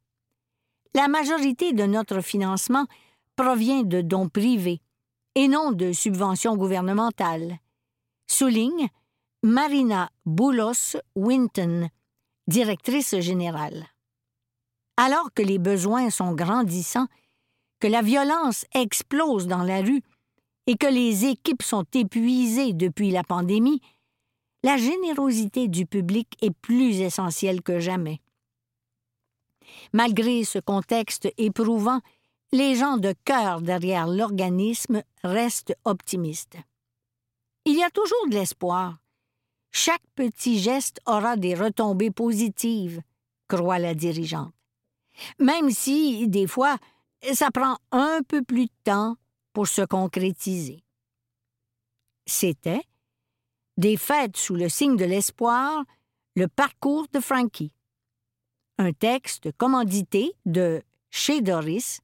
La 0.94 1.06
majorité 1.06 1.72
de 1.72 1.84
notre 1.84 2.20
financement 2.20 2.86
provient 3.36 3.82
de 3.82 4.00
dons 4.00 4.28
privés 4.28 4.80
et 5.36 5.46
non 5.46 5.70
de 5.70 5.92
subventions 5.92 6.56
gouvernementales, 6.56 7.58
souligne 8.26 8.88
Marina 9.44 10.10
Boulos 10.26 10.96
Winton, 11.14 11.88
directrice 12.48 13.18
générale. 13.20 13.86
Alors 14.96 15.32
que 15.32 15.42
les 15.42 15.58
besoins 15.58 16.10
sont 16.10 16.34
grandissants, 16.34 17.06
que 17.78 17.86
la 17.86 18.02
violence 18.02 18.66
explose 18.74 19.46
dans 19.46 19.62
la 19.62 19.82
rue 19.82 20.02
et 20.66 20.76
que 20.76 20.88
les 20.88 21.24
équipes 21.24 21.62
sont 21.62 21.86
épuisées 21.94 22.72
depuis 22.72 23.12
la 23.12 23.22
pandémie, 23.22 23.80
la 24.62 24.76
générosité 24.76 25.68
du 25.68 25.86
public 25.86 26.36
est 26.42 26.50
plus 26.50 27.00
essentielle 27.00 27.62
que 27.62 27.78
jamais. 27.78 28.20
Malgré 29.92 30.44
ce 30.44 30.58
contexte 30.58 31.28
éprouvant, 31.38 32.00
les 32.52 32.74
gens 32.74 32.96
de 32.96 33.14
cœur 33.24 33.60
derrière 33.60 34.06
l'organisme 34.06 35.02
restent 35.22 35.76
optimistes. 35.84 36.56
Il 37.64 37.76
y 37.76 37.82
a 37.82 37.90
toujours 37.90 38.26
de 38.28 38.34
l'espoir. 38.34 38.98
Chaque 39.70 40.02
petit 40.14 40.58
geste 40.58 41.00
aura 41.06 41.36
des 41.36 41.54
retombées 41.54 42.10
positives, 42.10 43.02
croit 43.48 43.78
la 43.78 43.94
dirigeante. 43.94 44.52
Même 45.38 45.70
si, 45.70 46.28
des 46.28 46.46
fois, 46.46 46.76
ça 47.32 47.50
prend 47.50 47.76
un 47.92 48.20
peu 48.26 48.42
plus 48.42 48.66
de 48.66 48.72
temps 48.84 49.16
pour 49.52 49.68
se 49.68 49.82
concrétiser. 49.82 50.82
C'était 52.26 52.82
Des 53.76 53.96
fêtes 53.96 54.36
sous 54.36 54.54
le 54.54 54.68
signe 54.68 54.96
de 54.96 55.04
l'espoir, 55.04 55.84
le 56.36 56.48
parcours 56.48 57.06
de 57.12 57.20
Frankie. 57.20 57.72
Un 58.82 58.94
texte 58.94 59.52
commandité 59.58 60.32
de 60.46 60.80
Chez 61.10 61.42
Doris, 61.42 62.00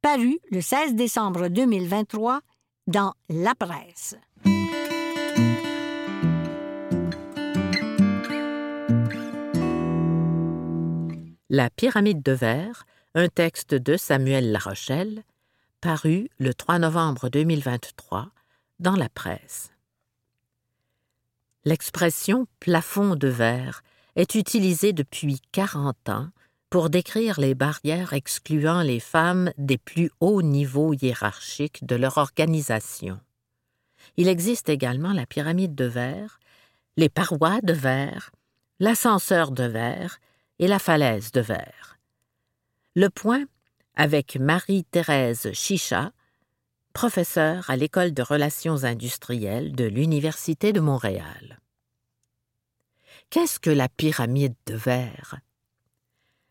paru 0.00 0.38
le 0.50 0.62
16 0.62 0.94
décembre 0.94 1.48
2023 1.48 2.40
dans 2.86 3.12
La 3.28 3.54
Presse. 3.54 4.16
La 11.50 11.68
pyramide 11.68 12.22
de 12.22 12.32
verre, 12.32 12.86
un 13.14 13.28
texte 13.28 13.74
de 13.74 13.98
Samuel 13.98 14.50
Larochelle, 14.50 15.24
paru 15.82 16.30
le 16.38 16.54
3 16.54 16.78
novembre 16.78 17.28
2023 17.28 18.30
dans 18.78 18.96
la 18.96 19.10
presse. 19.10 19.72
L'expression 21.66 22.46
plafond 22.60 23.14
de 23.14 23.28
verre 23.28 23.82
est 24.18 24.34
utilisée 24.34 24.92
depuis 24.92 25.40
40 25.52 26.08
ans 26.08 26.28
pour 26.70 26.90
décrire 26.90 27.40
les 27.40 27.54
barrières 27.54 28.12
excluant 28.12 28.82
les 28.82 29.00
femmes 29.00 29.52
des 29.56 29.78
plus 29.78 30.10
hauts 30.20 30.42
niveaux 30.42 30.92
hiérarchiques 30.92 31.86
de 31.86 31.94
leur 31.94 32.18
organisation. 32.18 33.20
Il 34.16 34.28
existe 34.28 34.68
également 34.68 35.12
la 35.12 35.24
pyramide 35.24 35.74
de 35.74 35.84
verre, 35.84 36.40
les 36.96 37.08
parois 37.08 37.60
de 37.62 37.72
verre, 37.72 38.32
l'ascenseur 38.80 39.52
de 39.52 39.64
verre 39.64 40.18
et 40.58 40.66
la 40.66 40.80
falaise 40.80 41.30
de 41.30 41.40
verre. 41.40 41.98
Le 42.96 43.08
point 43.08 43.44
avec 43.94 44.36
Marie-Thérèse 44.36 45.52
Chicha, 45.52 46.12
professeure 46.92 47.70
à 47.70 47.76
l'École 47.76 48.12
de 48.12 48.22
relations 48.22 48.82
industrielles 48.82 49.72
de 49.76 49.84
l'Université 49.84 50.72
de 50.72 50.80
Montréal. 50.80 51.60
Qu'est-ce 53.30 53.60
que 53.60 53.70
la 53.70 53.90
pyramide 53.90 54.54
de 54.66 54.74
verre? 54.74 55.40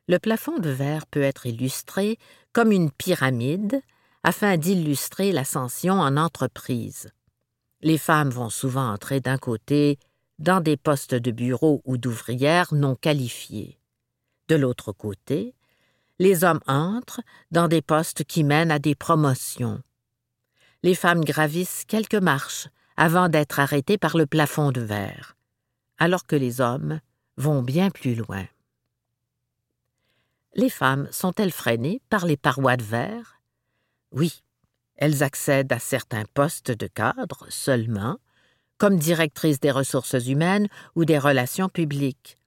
Le 0.07 0.19
plafond 0.19 0.59
de 0.59 0.69
verre 0.69 1.07
peut 1.07 1.23
être 1.23 1.47
illustré 1.47 2.19
comme 2.53 2.71
une 2.71 2.91
pyramide 2.91 3.81
afin 4.23 4.57
d'illustrer 4.57 5.31
l'ascension 5.31 5.99
en 5.99 6.17
entreprise. 6.17 7.09
Les 7.81 7.97
femmes 7.97 8.29
vont 8.29 8.51
souvent 8.51 8.91
entrer 8.91 9.21
d'un 9.21 9.39
côté 9.39 9.97
dans 10.37 10.61
des 10.61 10.77
postes 10.77 11.15
de 11.15 11.31
bureau 11.31 11.81
ou 11.83 11.97
d'ouvrières 11.97 12.73
non 12.73 12.95
qualifiés. 12.95 13.79
De 14.47 14.55
l'autre 14.55 14.91
côté, 14.91 15.55
les 16.19 16.43
hommes 16.43 16.61
entrent 16.67 17.21
dans 17.49 17.67
des 17.67 17.81
postes 17.81 18.23
qui 18.23 18.43
mènent 18.43 18.71
à 18.71 18.79
des 18.79 18.95
promotions. 18.95 19.81
Les 20.83 20.95
femmes 20.95 21.23
gravissent 21.23 21.85
quelques 21.87 22.15
marches 22.15 22.67
avant 22.97 23.29
d'être 23.29 23.59
arrêtées 23.59 23.97
par 23.97 24.15
le 24.15 24.27
plafond 24.27 24.71
de 24.71 24.81
verre, 24.81 25.36
alors 25.97 26.25
que 26.25 26.35
les 26.35 26.61
hommes 26.61 26.99
vont 27.37 27.61
bien 27.61 27.89
plus 27.89 28.15
loin. 28.15 28.45
Les 30.55 30.69
femmes 30.69 31.07
sont-elles 31.11 31.51
freinées 31.51 32.01
par 32.09 32.25
les 32.25 32.37
parois 32.37 32.77
de 32.77 32.83
verre? 32.83 33.39
Oui, 34.11 34.41
elles 34.95 35.23
accèdent 35.23 35.71
à 35.71 35.79
certains 35.79 36.25
postes 36.33 36.71
de 36.71 36.87
cadre 36.87 37.45
seulement, 37.49 38.17
comme 38.77 38.97
directrice 38.97 39.59
des 39.59 39.71
ressources 39.71 40.27
humaines 40.27 40.67
ou 40.95 41.05
des 41.05 41.19
relations 41.19 41.69
publiques, 41.69 42.37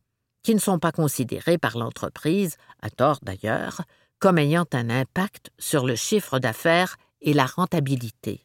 qui 0.42 0.54
ne 0.54 0.60
sont 0.60 0.78
pas 0.78 0.92
considérés 0.92 1.58
par 1.58 1.78
l'entreprise, 1.78 2.56
à 2.82 2.90
tort 2.90 3.20
d'ailleurs, 3.22 3.82
comme 4.18 4.38
ayant 4.38 4.66
un 4.72 4.90
impact 4.90 5.50
sur 5.58 5.86
le 5.86 5.94
chiffre 5.94 6.38
d'affaires 6.38 6.96
et 7.20 7.32
la 7.32 7.46
rentabilité. 7.46 8.44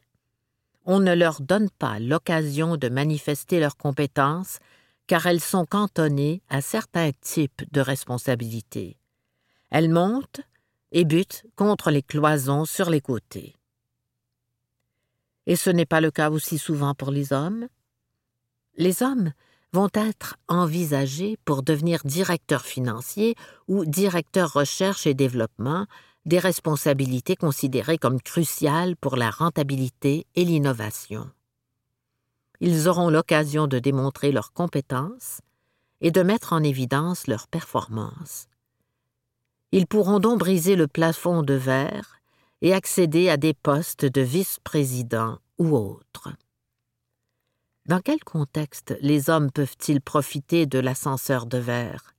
On 0.84 1.00
ne 1.00 1.14
leur 1.14 1.40
donne 1.40 1.70
pas 1.70 1.98
l'occasion 1.98 2.76
de 2.76 2.88
manifester 2.88 3.58
leurs 3.58 3.76
compétences 3.76 4.60
car 5.06 5.26
elles 5.26 5.40
sont 5.40 5.66
cantonnées 5.66 6.42
à 6.48 6.60
certains 6.60 7.10
types 7.20 7.62
de 7.72 7.80
responsabilités. 7.80 8.98
Elles 9.70 9.90
montent 9.90 10.40
et 10.92 11.04
butent 11.04 11.44
contre 11.56 11.90
les 11.90 12.02
cloisons 12.02 12.64
sur 12.64 12.90
les 12.90 13.00
côtés. 13.00 13.56
Et 15.46 15.56
ce 15.56 15.70
n'est 15.70 15.86
pas 15.86 16.00
le 16.00 16.10
cas 16.10 16.30
aussi 16.30 16.58
souvent 16.58 16.94
pour 16.94 17.10
les 17.10 17.32
hommes. 17.32 17.68
Les 18.76 19.02
hommes 19.02 19.32
vont 19.72 19.90
être 19.94 20.36
envisagés 20.48 21.38
pour 21.44 21.62
devenir 21.62 22.00
directeurs 22.04 22.64
financiers 22.64 23.34
ou 23.68 23.84
directeurs 23.84 24.52
recherche 24.52 25.06
et 25.06 25.14
développement, 25.14 25.86
des 26.24 26.38
responsabilités 26.38 27.36
considérées 27.36 27.98
comme 27.98 28.20
cruciales 28.20 28.96
pour 28.96 29.16
la 29.16 29.30
rentabilité 29.30 30.26
et 30.34 30.44
l'innovation. 30.44 31.30
Ils 32.60 32.88
auront 32.88 33.10
l'occasion 33.10 33.66
de 33.66 33.78
démontrer 33.78 34.32
leurs 34.32 34.52
compétences 34.52 35.40
et 36.00 36.10
de 36.10 36.22
mettre 36.22 36.52
en 36.52 36.62
évidence 36.62 37.26
leurs 37.26 37.48
performances. 37.48 38.46
Ils 39.72 39.86
pourront 39.86 40.20
donc 40.20 40.38
briser 40.38 40.76
le 40.76 40.86
plafond 40.86 41.42
de 41.42 41.54
verre 41.54 42.20
et 42.62 42.72
accéder 42.72 43.28
à 43.28 43.36
des 43.36 43.54
postes 43.54 44.04
de 44.04 44.20
vice-président 44.20 45.38
ou 45.58 45.76
autres. 45.76 46.30
Dans 47.86 48.00
quel 48.00 48.22
contexte 48.24 48.96
les 49.00 49.30
hommes 49.30 49.50
peuvent-ils 49.50 50.00
profiter 50.00 50.66
de 50.66 50.78
l'ascenseur 50.78 51.46
de 51.46 51.58
verre? 51.58 52.14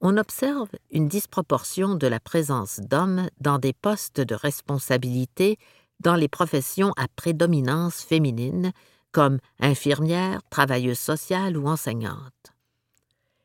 On 0.00 0.16
observe 0.16 0.70
une 0.92 1.08
disproportion 1.08 1.96
de 1.96 2.06
la 2.06 2.20
présence 2.20 2.78
d'hommes 2.78 3.28
dans 3.40 3.58
des 3.58 3.72
postes 3.72 4.20
de 4.20 4.34
responsabilité 4.36 5.58
dans 5.98 6.14
les 6.14 6.28
professions 6.28 6.92
à 6.96 7.08
prédominance 7.08 8.02
féminine, 8.02 8.72
comme 9.12 9.38
infirmière, 9.60 10.40
travailleuse 10.50 10.98
sociale 10.98 11.56
ou 11.56 11.68
enseignante. 11.68 12.52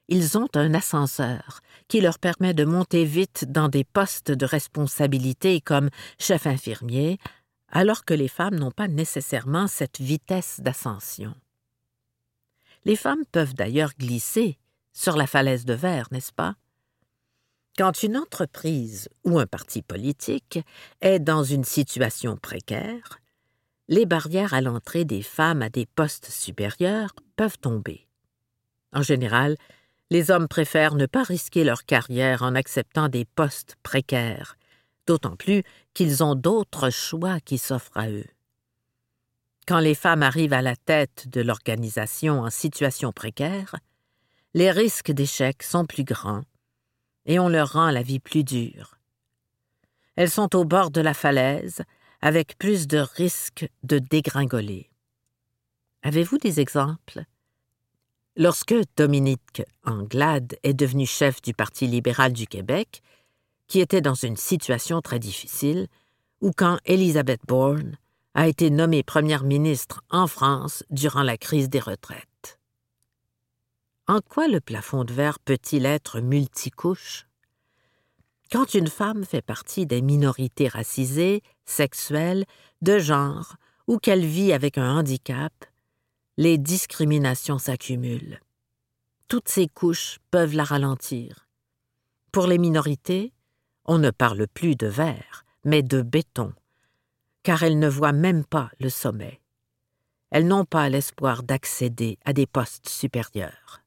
ils 0.08 0.38
ont 0.38 0.50
un 0.56 0.74
ascenseur 0.74 1.62
qui 1.88 2.02
leur 2.02 2.20
permet 2.20 2.54
de 2.54 2.66
monter 2.66 3.06
vite 3.06 3.46
dans 3.52 3.70
des 3.70 3.84
postes 3.84 4.32
de 4.32 4.46
responsabilité 4.46 5.62
comme 5.62 5.90
chef 6.20 6.46
infirmier, 6.48 7.18
alors 7.70 8.06
que 8.06 8.14
les 8.14 8.28
femmes 8.28 8.56
n'ont 8.56 8.72
pas 8.72 8.88
nécessairement 8.88 9.68
cette 9.68 10.00
vitesse 10.00 10.60
d'ascension. 10.60 11.34
Les 12.86 12.96
femmes 12.96 13.26
peuvent 13.32 13.56
d'ailleurs 13.56 13.94
glisser 13.98 14.58
sur 14.92 15.16
la 15.16 15.26
falaise 15.26 15.66
de 15.66 15.74
verre, 15.74 16.08
n'est-ce 16.12 16.34
pas? 16.34 16.56
Quand 17.78 18.04
une 18.04 18.18
entreprise 18.18 19.10
ou 19.24 19.40
un 19.40 19.48
parti 19.48 19.82
politique 19.82 20.60
est 21.02 21.20
dans 21.20 21.44
une 21.44 21.64
situation 21.64 22.38
précaire, 22.38 23.20
les 23.88 24.06
barrières 24.06 24.54
à 24.54 24.62
l'entrée 24.62 25.06
des 25.06 25.22
femmes 25.22 25.62
à 25.62 25.70
des 25.70 25.86
postes 25.86 26.30
supérieurs 26.30 27.14
peuvent 27.36 27.58
tomber. 27.58 28.08
En 28.94 29.02
général, 29.02 29.58
les 30.10 30.32
hommes 30.32 30.48
préfèrent 30.48 30.96
ne 30.96 31.06
pas 31.06 31.24
risquer 31.24 31.64
leur 31.64 31.86
carrière 31.86 32.44
en 32.44 32.56
acceptant 32.56 33.10
des 33.10 33.26
postes 33.26 33.76
précaires, 33.84 34.58
d'autant 35.08 35.36
plus 35.36 35.64
qu'ils 35.94 36.24
ont 36.24 36.36
d'autres 36.36 36.90
choix 36.90 37.40
qui 37.40 37.58
s'offrent 37.58 37.98
à 37.98 38.10
eux. 38.10 38.28
Quand 39.68 39.80
les 39.80 39.96
femmes 39.96 40.24
arrivent 40.24 40.54
à 40.54 40.62
la 40.62 40.76
tête 40.76 41.28
de 41.30 41.42
l'organisation 41.42 42.42
en 42.42 42.50
situation 42.50 43.12
précaire, 43.12 43.76
les 44.54 44.72
risques 44.72 45.12
d'échec 45.12 45.64
sont 45.64 45.86
plus 45.86 46.04
grands 46.04 46.44
et 47.26 47.40
on 47.40 47.48
leur 47.48 47.74
rend 47.74 47.90
la 47.90 48.04
vie 48.04 48.20
plus 48.20 48.44
dure. 48.44 48.98
Elles 50.16 50.30
sont 50.30 50.56
au 50.56 50.66
bord 50.66 50.92
de 50.92 51.02
la 51.02 51.14
falaise, 51.14 51.82
avec 52.24 52.58
plus 52.58 52.88
de 52.88 53.00
risques 53.00 53.70
de 53.84 54.00
dégringoler. 54.00 54.90
Avez-vous 56.04 56.38
des 56.38 56.62
exemples? 56.62 57.26
Lorsque 58.38 58.74
Dominique 58.96 59.62
Anglade 59.84 60.56
est 60.64 60.74
devenu 60.74 61.06
chef 61.06 61.42
du 61.42 61.54
Parti 61.54 61.86
libéral 61.86 62.32
du 62.32 62.48
Québec, 62.48 63.02
qui 63.68 63.82
était 63.82 64.00
dans 64.00 64.14
une 64.14 64.38
situation 64.38 65.02
très 65.02 65.20
difficile, 65.20 65.88
ou 66.40 66.52
quand 66.56 66.80
Elizabeth 66.86 67.42
Bourne 67.46 67.98
a 68.36 68.48
été 68.48 68.70
nommée 68.70 69.04
première 69.04 69.44
ministre 69.44 70.02
en 70.10 70.28
France 70.28 70.86
durant 70.90 71.24
la 71.24 71.36
crise 71.36 71.70
des 71.70 71.82
retraites. 71.82 72.58
En 74.08 74.22
quoi 74.22 74.48
le 74.48 74.62
plafond 74.62 75.04
de 75.04 75.12
verre 75.12 75.40
peut-il 75.40 75.86
être 75.86 76.22
multicouche? 76.22 77.28
Quand 78.54 78.76
une 78.76 78.88
femme 78.88 79.26
fait 79.26 79.42
partie 79.42 79.88
des 79.88 80.04
minorités 80.04 80.68
racisées, 80.68 81.42
sexuelles, 81.66 82.46
de 82.84 83.00
genre, 83.00 83.56
ou 83.88 83.98
qu'elle 83.98 84.24
vit 84.24 84.54
avec 84.54 84.78
un 84.78 84.96
handicap, 84.96 85.52
les 86.38 86.60
discriminations 86.60 87.58
s'accumulent. 87.58 88.40
Toutes 89.28 89.50
ces 89.50 89.68
couches 89.68 90.20
peuvent 90.30 90.54
la 90.54 90.66
ralentir. 90.66 91.48
Pour 92.32 92.46
les 92.46 92.60
minorités, 92.60 93.34
on 93.86 93.98
ne 93.98 94.12
parle 94.12 94.46
plus 94.48 94.76
de 94.76 94.86
verre, 94.86 95.46
mais 95.66 95.82
de 95.82 96.04
béton, 96.04 96.54
car 97.42 97.64
elles 97.64 97.80
ne 97.80 97.90
voient 97.90 98.14
même 98.14 98.46
pas 98.46 98.70
le 98.80 98.90
sommet. 98.90 99.42
Elles 100.30 100.46
n'ont 100.46 100.66
pas 100.66 100.90
l'espoir 100.90 101.42
d'accéder 101.42 102.20
à 102.24 102.34
des 102.34 102.46
postes 102.46 102.88
supérieurs. 102.88 103.82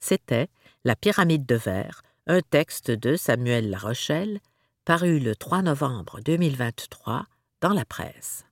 C'était 0.00 0.48
La 0.82 0.96
pyramide 0.96 1.46
de 1.46 1.54
verre, 1.54 2.02
un 2.28 2.40
texte 2.40 2.90
de 2.90 3.14
Samuel 3.14 3.70
Larochelle, 3.70 4.40
paru 4.84 5.20
le 5.20 5.36
3 5.36 5.62
novembre 5.62 6.20
2023 6.24 7.24
dans 7.60 7.72
la 7.72 7.84
presse. 7.84 8.44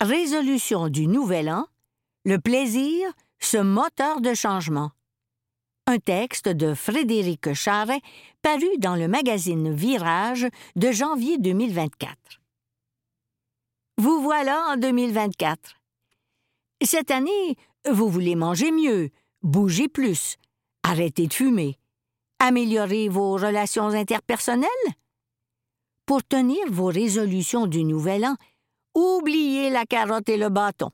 Résolution 0.00 0.88
du 0.88 1.06
Nouvel 1.06 1.50
An, 1.50 1.66
le 2.24 2.38
plaisir, 2.38 3.10
ce 3.38 3.58
moteur 3.58 4.22
de 4.22 4.32
changement. 4.32 4.92
Un 5.86 5.98
texte 5.98 6.48
de 6.48 6.72
Frédéric 6.72 7.52
Charret 7.52 8.00
paru 8.40 8.66
dans 8.78 8.96
le 8.96 9.06
magazine 9.06 9.70
Virage 9.70 10.46
de 10.76 10.92
janvier 10.92 11.36
2024. 11.38 12.16
Vous 13.98 14.22
voilà 14.22 14.64
en 14.70 14.76
2024. 14.78 15.74
Cette 16.82 17.10
année, 17.10 17.56
vous 17.90 18.08
voulez 18.08 18.34
manger 18.34 18.72
mieux, 18.72 19.10
bouger 19.46 19.88
plus, 19.88 20.36
arrêter 20.82 21.28
de 21.28 21.32
fumer, 21.32 21.78
améliorer 22.40 23.08
vos 23.08 23.34
relations 23.34 23.88
interpersonnelles? 23.88 24.68
Pour 26.04 26.22
tenir 26.22 26.70
vos 26.70 26.86
résolutions 26.86 27.66
du 27.66 27.84
Nouvel 27.84 28.26
An, 28.26 28.36
oubliez 28.94 29.70
la 29.70 29.86
carotte 29.86 30.28
et 30.28 30.36
le 30.36 30.48
bâton. 30.48 30.90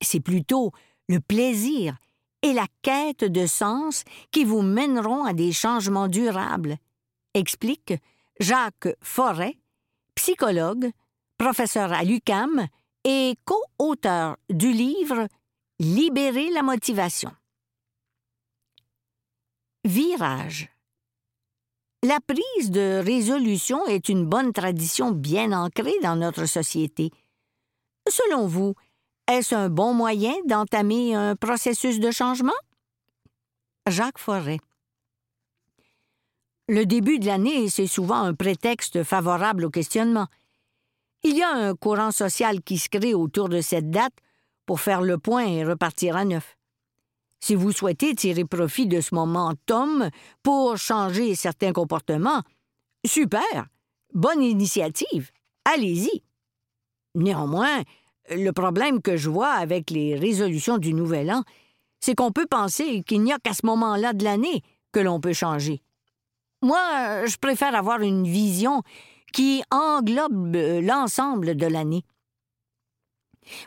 C'est 0.00 0.20
plutôt 0.20 0.72
le 1.08 1.20
plaisir 1.20 1.96
et 2.42 2.52
la 2.52 2.66
quête 2.82 3.24
de 3.24 3.46
sens 3.46 4.04
qui 4.30 4.44
vous 4.44 4.62
mèneront 4.62 5.24
à 5.24 5.32
des 5.32 5.52
changements 5.52 6.08
durables, 6.08 6.76
explique 7.34 7.94
Jacques 8.40 8.88
Forêt, 9.02 9.58
psychologue, 10.14 10.90
professeur 11.36 11.92
à 11.92 12.04
l'UCAM 12.04 12.66
et 13.04 13.34
co-auteur 13.44 14.36
du 14.48 14.72
livre 14.72 15.28
Libérer 15.80 16.50
la 16.50 16.64
motivation. 16.64 17.30
Virage. 19.88 20.68
La 22.02 22.18
prise 22.20 22.70
de 22.70 23.00
résolution 23.02 23.86
est 23.86 24.10
une 24.10 24.26
bonne 24.26 24.52
tradition 24.52 25.12
bien 25.12 25.50
ancrée 25.52 25.98
dans 26.02 26.14
notre 26.14 26.44
société. 26.44 27.10
Selon 28.06 28.46
vous, 28.46 28.74
est-ce 29.28 29.54
un 29.54 29.70
bon 29.70 29.94
moyen 29.94 30.34
d'entamer 30.44 31.14
un 31.14 31.36
processus 31.36 32.00
de 32.00 32.10
changement? 32.10 32.52
Jacques 33.88 34.18
Forêt. 34.18 34.58
Le 36.68 36.84
début 36.84 37.18
de 37.18 37.24
l'année, 37.24 37.70
c'est 37.70 37.86
souvent 37.86 38.20
un 38.20 38.34
prétexte 38.34 39.04
favorable 39.04 39.64
au 39.64 39.70
questionnement. 39.70 40.26
Il 41.22 41.34
y 41.34 41.42
a 41.42 41.50
un 41.50 41.74
courant 41.74 42.10
social 42.10 42.60
qui 42.62 42.76
se 42.76 42.90
crée 42.90 43.14
autour 43.14 43.48
de 43.48 43.62
cette 43.62 43.90
date 43.90 44.18
pour 44.66 44.82
faire 44.82 45.00
le 45.00 45.16
point 45.16 45.46
et 45.46 45.64
repartir 45.64 46.14
à 46.14 46.26
neuf. 46.26 46.57
Si 47.40 47.54
vous 47.54 47.72
souhaitez 47.72 48.14
tirer 48.14 48.44
profit 48.44 48.86
de 48.86 49.00
ce 49.00 49.14
momentum 49.14 50.10
pour 50.42 50.76
changer 50.76 51.34
certains 51.34 51.72
comportements, 51.72 52.42
super, 53.06 53.68
bonne 54.12 54.42
initiative, 54.42 55.30
allez-y. 55.64 56.22
Néanmoins, 57.14 57.82
le 58.30 58.50
problème 58.50 59.00
que 59.00 59.16
je 59.16 59.30
vois 59.30 59.52
avec 59.52 59.90
les 59.90 60.16
résolutions 60.16 60.78
du 60.78 60.94
Nouvel 60.94 61.30
An, 61.30 61.42
c'est 62.00 62.14
qu'on 62.14 62.32
peut 62.32 62.46
penser 62.46 63.02
qu'il 63.02 63.22
n'y 63.22 63.32
a 63.32 63.38
qu'à 63.38 63.54
ce 63.54 63.66
moment-là 63.66 64.12
de 64.12 64.24
l'année 64.24 64.62
que 64.92 65.00
l'on 65.00 65.20
peut 65.20 65.32
changer. 65.32 65.82
Moi, 66.62 67.26
je 67.26 67.36
préfère 67.36 67.74
avoir 67.74 68.00
une 68.00 68.26
vision 68.26 68.82
qui 69.32 69.62
englobe 69.70 70.56
euh, 70.56 70.80
l'ensemble 70.80 71.56
de 71.56 71.66
l'année. 71.66 72.02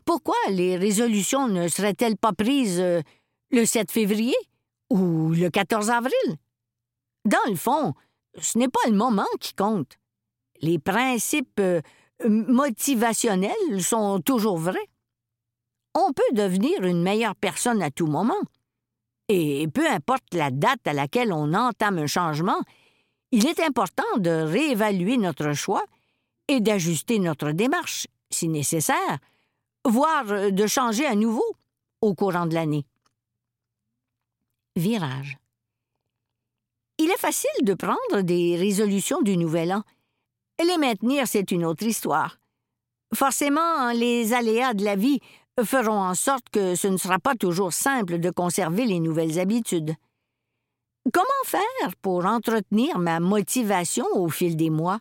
Pourquoi 0.05 0.35
les 0.49 0.75
résolutions 0.75 1.47
ne 1.47 1.67
seraient-elles 1.67 2.17
pas 2.17 2.33
prises 2.33 2.79
euh, 2.79 3.01
le 3.51 3.65
7 3.65 3.91
février 3.91 4.35
ou 4.89 5.29
le 5.29 5.49
14 5.49 5.89
avril? 5.89 6.37
Dans 7.25 7.37
le 7.49 7.55
fond, 7.55 7.93
ce 8.39 8.57
n'est 8.57 8.67
pas 8.67 8.87
le 8.87 8.95
moment 8.95 9.27
qui 9.39 9.53
compte. 9.53 9.97
Les 10.61 10.79
principes 10.79 11.59
euh, 11.59 11.81
motivationnels 12.25 13.81
sont 13.81 14.19
toujours 14.21 14.57
vrais. 14.57 14.87
On 15.93 16.13
peut 16.13 16.33
devenir 16.33 16.83
une 16.83 17.03
meilleure 17.03 17.35
personne 17.35 17.81
à 17.81 17.91
tout 17.91 18.07
moment. 18.07 18.41
Et 19.27 19.67
peu 19.67 19.87
importe 19.89 20.33
la 20.33 20.51
date 20.51 20.85
à 20.85 20.93
laquelle 20.93 21.33
on 21.33 21.53
entame 21.53 21.99
un 21.99 22.07
changement, 22.07 22.61
il 23.31 23.47
est 23.47 23.59
important 23.61 24.03
de 24.17 24.29
réévaluer 24.29 25.17
notre 25.17 25.53
choix 25.53 25.83
et 26.47 26.59
d'ajuster 26.59 27.19
notre 27.19 27.51
démarche, 27.51 28.07
si 28.29 28.49
nécessaire, 28.49 29.19
voire 29.85 30.51
de 30.51 30.67
changer 30.67 31.05
à 31.05 31.15
nouveau 31.15 31.45
au 32.01 32.13
courant 32.13 32.45
de 32.45 32.53
l'année. 32.53 32.85
Virage. 34.77 35.37
Il 36.97 37.09
est 37.09 37.19
facile 37.19 37.49
de 37.63 37.73
prendre 37.73 38.21
des 38.21 38.55
résolutions 38.55 39.21
du 39.21 39.35
Nouvel 39.35 39.73
An. 39.73 39.83
Les 40.63 40.77
maintenir, 40.77 41.27
c'est 41.27 41.51
une 41.51 41.65
autre 41.65 41.83
histoire. 41.83 42.37
Forcément, 43.13 43.91
les 43.91 44.31
aléas 44.31 44.73
de 44.73 44.85
la 44.85 44.95
vie 44.95 45.19
feront 45.61 45.99
en 45.99 46.15
sorte 46.15 46.49
que 46.49 46.75
ce 46.75 46.87
ne 46.87 46.95
sera 46.95 47.19
pas 47.19 47.35
toujours 47.35 47.73
simple 47.73 48.19
de 48.19 48.29
conserver 48.29 48.85
les 48.85 48.99
nouvelles 48.99 49.39
habitudes. 49.39 49.93
Comment 51.11 51.25
faire 51.43 51.95
pour 52.01 52.25
entretenir 52.25 52.97
ma 52.99 53.19
motivation 53.19 54.05
au 54.13 54.29
fil 54.29 54.55
des 54.55 54.69
mois? 54.69 54.99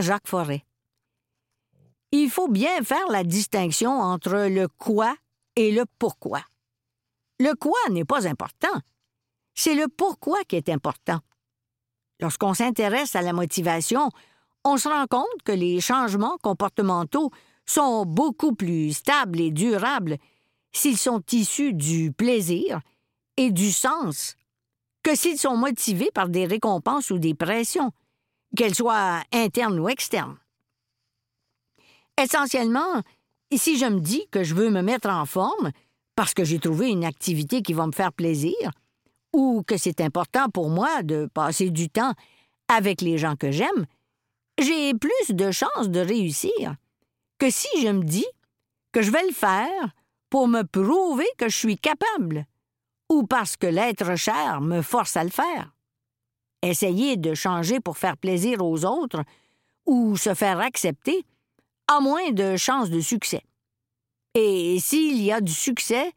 Jacques 0.00 0.28
Forêt. 0.28 0.64
Il 2.12 2.30
faut 2.30 2.48
bien 2.48 2.82
faire 2.82 3.08
la 3.08 3.24
distinction 3.24 3.90
entre 3.90 4.48
le 4.48 4.68
quoi 4.68 5.14
et 5.56 5.72
le 5.72 5.84
pourquoi. 5.98 6.42
Le 7.40 7.54
quoi 7.54 7.78
n'est 7.90 8.04
pas 8.04 8.26
important. 8.26 8.80
C'est 9.54 9.74
le 9.74 9.88
pourquoi 9.88 10.44
qui 10.44 10.56
est 10.56 10.68
important. 10.68 11.20
Lorsqu'on 12.20 12.54
s'intéresse 12.54 13.14
à 13.14 13.22
la 13.22 13.32
motivation, 13.32 14.10
on 14.64 14.76
se 14.76 14.88
rend 14.88 15.06
compte 15.06 15.42
que 15.44 15.52
les 15.52 15.80
changements 15.80 16.36
comportementaux 16.38 17.30
sont 17.64 18.04
beaucoup 18.06 18.54
plus 18.54 18.92
stables 18.92 19.40
et 19.40 19.50
durables 19.50 20.18
s'ils 20.72 20.98
sont 20.98 21.22
issus 21.32 21.74
du 21.74 22.12
plaisir 22.12 22.80
et 23.36 23.50
du 23.50 23.70
sens 23.72 24.36
que 25.02 25.14
s'ils 25.14 25.38
sont 25.38 25.56
motivés 25.56 26.10
par 26.12 26.28
des 26.28 26.44
récompenses 26.44 27.10
ou 27.10 27.18
des 27.18 27.34
pressions, 27.34 27.92
qu'elles 28.56 28.74
soient 28.74 29.22
internes 29.32 29.78
ou 29.78 29.88
externes. 29.88 30.36
Essentiellement, 32.20 33.02
si 33.54 33.78
je 33.78 33.86
me 33.86 34.00
dis 34.00 34.26
que 34.30 34.42
je 34.42 34.54
veux 34.54 34.70
me 34.70 34.82
mettre 34.82 35.08
en 35.08 35.24
forme 35.24 35.70
parce 36.18 36.34
que 36.34 36.42
j'ai 36.42 36.58
trouvé 36.58 36.88
une 36.88 37.04
activité 37.04 37.62
qui 37.62 37.74
va 37.74 37.86
me 37.86 37.92
faire 37.92 38.12
plaisir, 38.12 38.72
ou 39.32 39.62
que 39.64 39.76
c'est 39.76 40.00
important 40.00 40.50
pour 40.50 40.68
moi 40.68 41.04
de 41.04 41.30
passer 41.32 41.70
du 41.70 41.90
temps 41.90 42.12
avec 42.66 43.02
les 43.02 43.18
gens 43.18 43.36
que 43.36 43.52
j'aime, 43.52 43.86
j'ai 44.60 44.94
plus 44.94 45.30
de 45.32 45.52
chances 45.52 45.88
de 45.88 46.00
réussir 46.00 46.74
que 47.38 47.50
si 47.50 47.68
je 47.80 47.86
me 47.90 48.02
dis 48.02 48.26
que 48.90 49.00
je 49.00 49.12
vais 49.12 49.24
le 49.28 49.32
faire 49.32 49.94
pour 50.28 50.48
me 50.48 50.64
prouver 50.64 51.28
que 51.38 51.48
je 51.48 51.56
suis 51.56 51.78
capable 51.78 52.46
ou 53.08 53.24
parce 53.24 53.56
que 53.56 53.68
l'être 53.68 54.16
cher 54.16 54.60
me 54.60 54.82
force 54.82 55.16
à 55.16 55.22
le 55.22 55.30
faire. 55.30 55.72
Essayer 56.62 57.16
de 57.16 57.32
changer 57.34 57.78
pour 57.78 57.96
faire 57.96 58.16
plaisir 58.16 58.66
aux 58.66 58.84
autres 58.84 59.22
ou 59.86 60.16
se 60.16 60.34
faire 60.34 60.58
accepter 60.58 61.24
a 61.86 62.00
moins 62.00 62.32
de 62.32 62.56
chances 62.56 62.90
de 62.90 62.98
succès. 62.98 63.44
Et 64.34 64.78
s'il 64.80 65.22
y 65.22 65.32
a 65.32 65.40
du 65.40 65.52
succès, 65.52 66.12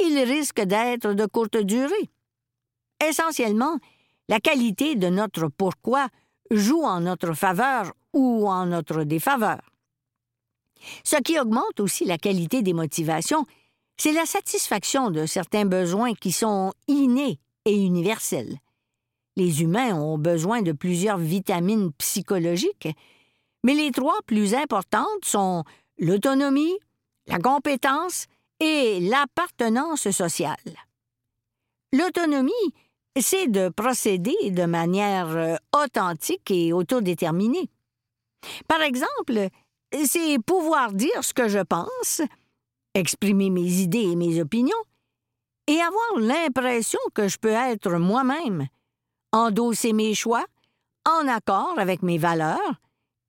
il 0.00 0.18
risque 0.18 0.60
d'être 0.60 1.12
de 1.12 1.26
courte 1.26 1.56
durée. 1.56 2.10
Essentiellement, 3.06 3.78
la 4.28 4.40
qualité 4.40 4.94
de 4.94 5.08
notre 5.08 5.48
pourquoi 5.48 6.08
joue 6.50 6.82
en 6.82 7.00
notre 7.00 7.32
faveur 7.32 7.92
ou 8.12 8.48
en 8.48 8.66
notre 8.66 9.04
défaveur. 9.04 9.60
Ce 11.04 11.16
qui 11.16 11.38
augmente 11.38 11.80
aussi 11.80 12.04
la 12.04 12.18
qualité 12.18 12.62
des 12.62 12.72
motivations, 12.72 13.46
c'est 13.96 14.12
la 14.12 14.26
satisfaction 14.26 15.10
de 15.10 15.26
certains 15.26 15.64
besoins 15.64 16.14
qui 16.14 16.32
sont 16.32 16.72
innés 16.86 17.38
et 17.64 17.74
universels. 17.74 18.58
Les 19.36 19.62
humains 19.62 19.94
ont 19.94 20.18
besoin 20.18 20.62
de 20.62 20.72
plusieurs 20.72 21.18
vitamines 21.18 21.92
psychologiques, 21.94 22.88
mais 23.64 23.74
les 23.74 23.90
trois 23.90 24.18
plus 24.26 24.54
importantes 24.54 25.24
sont 25.24 25.64
l'autonomie, 25.98 26.78
la 27.26 27.38
compétence 27.38 28.26
et 28.60 29.00
l'appartenance 29.00 30.10
sociale. 30.10 30.56
L'autonomie, 31.92 32.52
c'est 33.18 33.48
de 33.48 33.68
procéder 33.68 34.50
de 34.50 34.64
manière 34.64 35.28
euh, 35.28 35.56
authentique 35.74 36.50
et 36.50 36.72
autodéterminée. 36.72 37.70
Par 38.68 38.82
exemple, 38.82 39.48
c'est 40.04 40.38
pouvoir 40.44 40.92
dire 40.92 41.22
ce 41.22 41.32
que 41.32 41.48
je 41.48 41.60
pense, 41.60 42.22
exprimer 42.94 43.50
mes 43.50 43.80
idées 43.80 44.10
et 44.12 44.16
mes 44.16 44.40
opinions, 44.40 44.74
et 45.66 45.80
avoir 45.80 46.18
l'impression 46.18 47.00
que 47.14 47.28
je 47.28 47.38
peux 47.38 47.48
être 47.50 47.90
moi-même, 47.92 48.66
endosser 49.32 49.92
mes 49.92 50.14
choix, 50.14 50.44
en 51.08 51.26
accord 51.28 51.74
avec 51.78 52.02
mes 52.02 52.18
valeurs, 52.18 52.80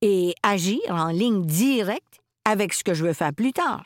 et 0.02 0.36
agir 0.44 0.82
en 0.90 1.08
ligne 1.08 1.46
directe 1.46 2.20
avec 2.48 2.74
ce 2.74 2.82
que 2.82 2.94
je 2.94 3.06
veux 3.06 3.14
faire 3.14 3.34
plus 3.34 3.52
tard. 3.52 3.86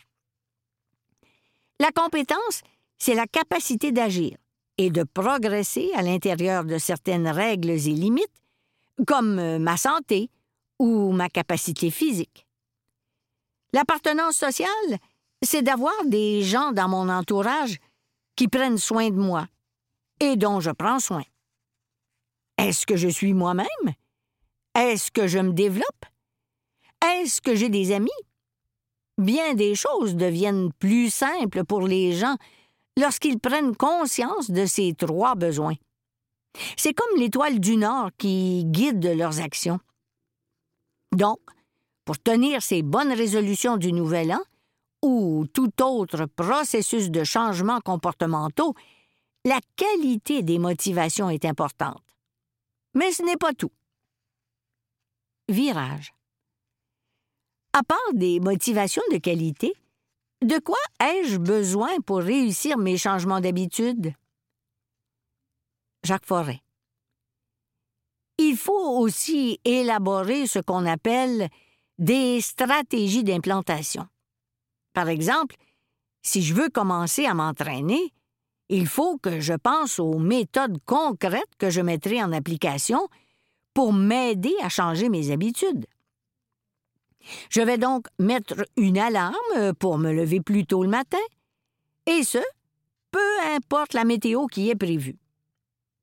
La 1.79 1.91
compétence, 1.91 2.61
c'est 2.99 3.15
la 3.15 3.25
capacité 3.25 3.91
d'agir 3.91 4.37
et 4.77 4.91
de 4.91 5.01
progresser 5.01 5.89
à 5.95 6.03
l'intérieur 6.03 6.63
de 6.63 6.77
certaines 6.77 7.27
règles 7.27 7.71
et 7.71 7.77
limites, 7.77 8.27
comme 9.07 9.39
euh, 9.39 9.57
ma 9.57 9.77
santé 9.77 10.29
ou 10.77 11.11
ma 11.11 11.27
capacité 11.27 11.89
physique. 11.89 12.45
L'appartenance 13.73 14.35
sociale, 14.35 14.99
c'est 15.41 15.63
d'avoir 15.63 16.05
des 16.05 16.43
gens 16.43 16.71
dans 16.71 16.87
mon 16.87 17.09
entourage 17.09 17.77
qui 18.35 18.47
prennent 18.47 18.77
soin 18.77 19.09
de 19.09 19.15
moi 19.15 19.47
et 20.19 20.35
dont 20.35 20.59
je 20.59 20.69
prends 20.69 20.99
soin. 20.99 21.23
Est-ce 22.59 22.85
que 22.85 22.95
je 22.95 23.07
suis 23.07 23.33
moi-même? 23.33 23.95
Est-ce 24.75 25.09
que 25.09 25.25
je 25.25 25.39
me 25.39 25.51
développe? 25.51 26.05
Est-ce 27.03 27.41
que 27.41 27.55
j'ai 27.55 27.69
des 27.69 27.91
amis? 27.91 28.11
Bien 29.17 29.53
des 29.53 29.75
choses 29.75 30.15
deviennent 30.15 30.71
plus 30.73 31.09
simples 31.09 31.63
pour 31.63 31.81
les 31.81 32.13
gens 32.13 32.35
lorsqu'ils 32.97 33.39
prennent 33.39 33.75
conscience 33.75 34.49
de 34.49 34.65
ces 34.65 34.93
trois 34.93 35.35
besoins. 35.35 35.75
C'est 36.77 36.93
comme 36.93 37.17
l'étoile 37.17 37.59
du 37.59 37.77
Nord 37.77 38.09
qui 38.17 38.63
guide 38.65 39.05
leurs 39.05 39.39
actions. 39.39 39.79
Donc, 41.13 41.39
pour 42.05 42.19
tenir 42.19 42.61
ces 42.61 42.81
bonnes 42.81 43.13
résolutions 43.13 43.77
du 43.77 43.93
Nouvel 43.93 44.33
An, 44.33 44.41
ou 45.01 45.45
tout 45.53 45.81
autre 45.81 46.25
processus 46.25 47.09
de 47.09 47.23
changement 47.23 47.79
comportementaux, 47.81 48.75
la 49.45 49.59
qualité 49.75 50.43
des 50.43 50.59
motivations 50.59 51.29
est 51.29 51.45
importante. 51.45 52.03
Mais 52.93 53.11
ce 53.11 53.23
n'est 53.23 53.37
pas 53.37 53.53
tout. 53.53 53.71
Virage. 55.49 56.13
À 57.73 57.83
part 57.83 58.13
des 58.13 58.41
motivations 58.41 59.01
de 59.13 59.17
qualité, 59.17 59.73
de 60.41 60.59
quoi 60.59 60.77
ai-je 61.01 61.37
besoin 61.37 62.01
pour 62.05 62.17
réussir 62.17 62.77
mes 62.77 62.97
changements 62.97 63.39
d'habitude? 63.39 64.13
Jacques 66.03 66.25
Forêt. 66.25 66.61
Il 68.37 68.57
faut 68.57 68.99
aussi 68.99 69.61
élaborer 69.63 70.47
ce 70.47 70.59
qu'on 70.59 70.85
appelle 70.85 71.47
des 71.97 72.41
stratégies 72.41 73.23
d'implantation. 73.23 74.05
Par 74.93 75.07
exemple, 75.07 75.55
si 76.23 76.41
je 76.41 76.53
veux 76.53 76.69
commencer 76.69 77.25
à 77.25 77.33
m'entraîner, 77.33 78.13
il 78.67 78.85
faut 78.87 79.17
que 79.17 79.39
je 79.39 79.53
pense 79.53 79.97
aux 79.97 80.19
méthodes 80.19 80.77
concrètes 80.85 81.55
que 81.57 81.69
je 81.69 81.79
mettrai 81.79 82.21
en 82.21 82.33
application 82.33 83.07
pour 83.73 83.93
m'aider 83.93 84.55
à 84.61 84.67
changer 84.67 85.07
mes 85.07 85.31
habitudes. 85.31 85.85
Je 87.49 87.61
vais 87.61 87.77
donc 87.77 88.07
mettre 88.19 88.65
une 88.77 88.97
alarme 88.97 89.73
pour 89.79 89.97
me 89.97 90.11
lever 90.11 90.41
plus 90.41 90.65
tôt 90.65 90.83
le 90.83 90.89
matin, 90.89 91.17
et 92.05 92.23
ce, 92.23 92.39
peu 93.11 93.39
importe 93.53 93.93
la 93.93 94.05
météo 94.05 94.47
qui 94.47 94.69
est 94.69 94.75
prévue. 94.75 95.17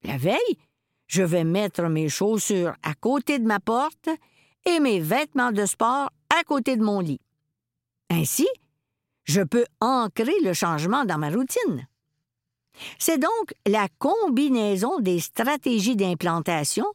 La 0.05 0.17
veille, 0.17 0.59
je 1.07 1.23
vais 1.23 1.45
mettre 1.45 1.83
mes 1.85 2.09
chaussures 2.09 2.75
à 2.83 2.95
côté 2.95 3.39
de 3.39 3.47
ma 3.47 3.61
porte 3.61 4.09
et 4.67 4.81
mes 4.81 5.01
vêtements 5.01 5.53
de 5.53 5.67
sport 5.67 6.11
à 6.39 6.45
côté 6.45 6.77
de 6.77 6.83
mon 6.83 7.01
lit. 7.01 7.21
Ainsi, 8.11 8.47
je 9.25 9.43
peux 9.43 9.65
ancrer 9.81 10.41
le 10.43 10.53
changement 10.53 11.05
dans 11.05 11.19
ma 11.19 11.31
routine. 11.31 11.87
C'est 12.99 13.19
donc 13.19 13.55
la 13.67 13.89
combinaison 13.99 15.01
des 15.01 15.21
stratégies 15.21 15.97
d'implantation 15.97 16.87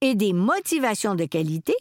et 0.00 0.14
des 0.14 0.32
motivations 0.32 1.14
de 1.14 1.24
qualité 1.24 1.74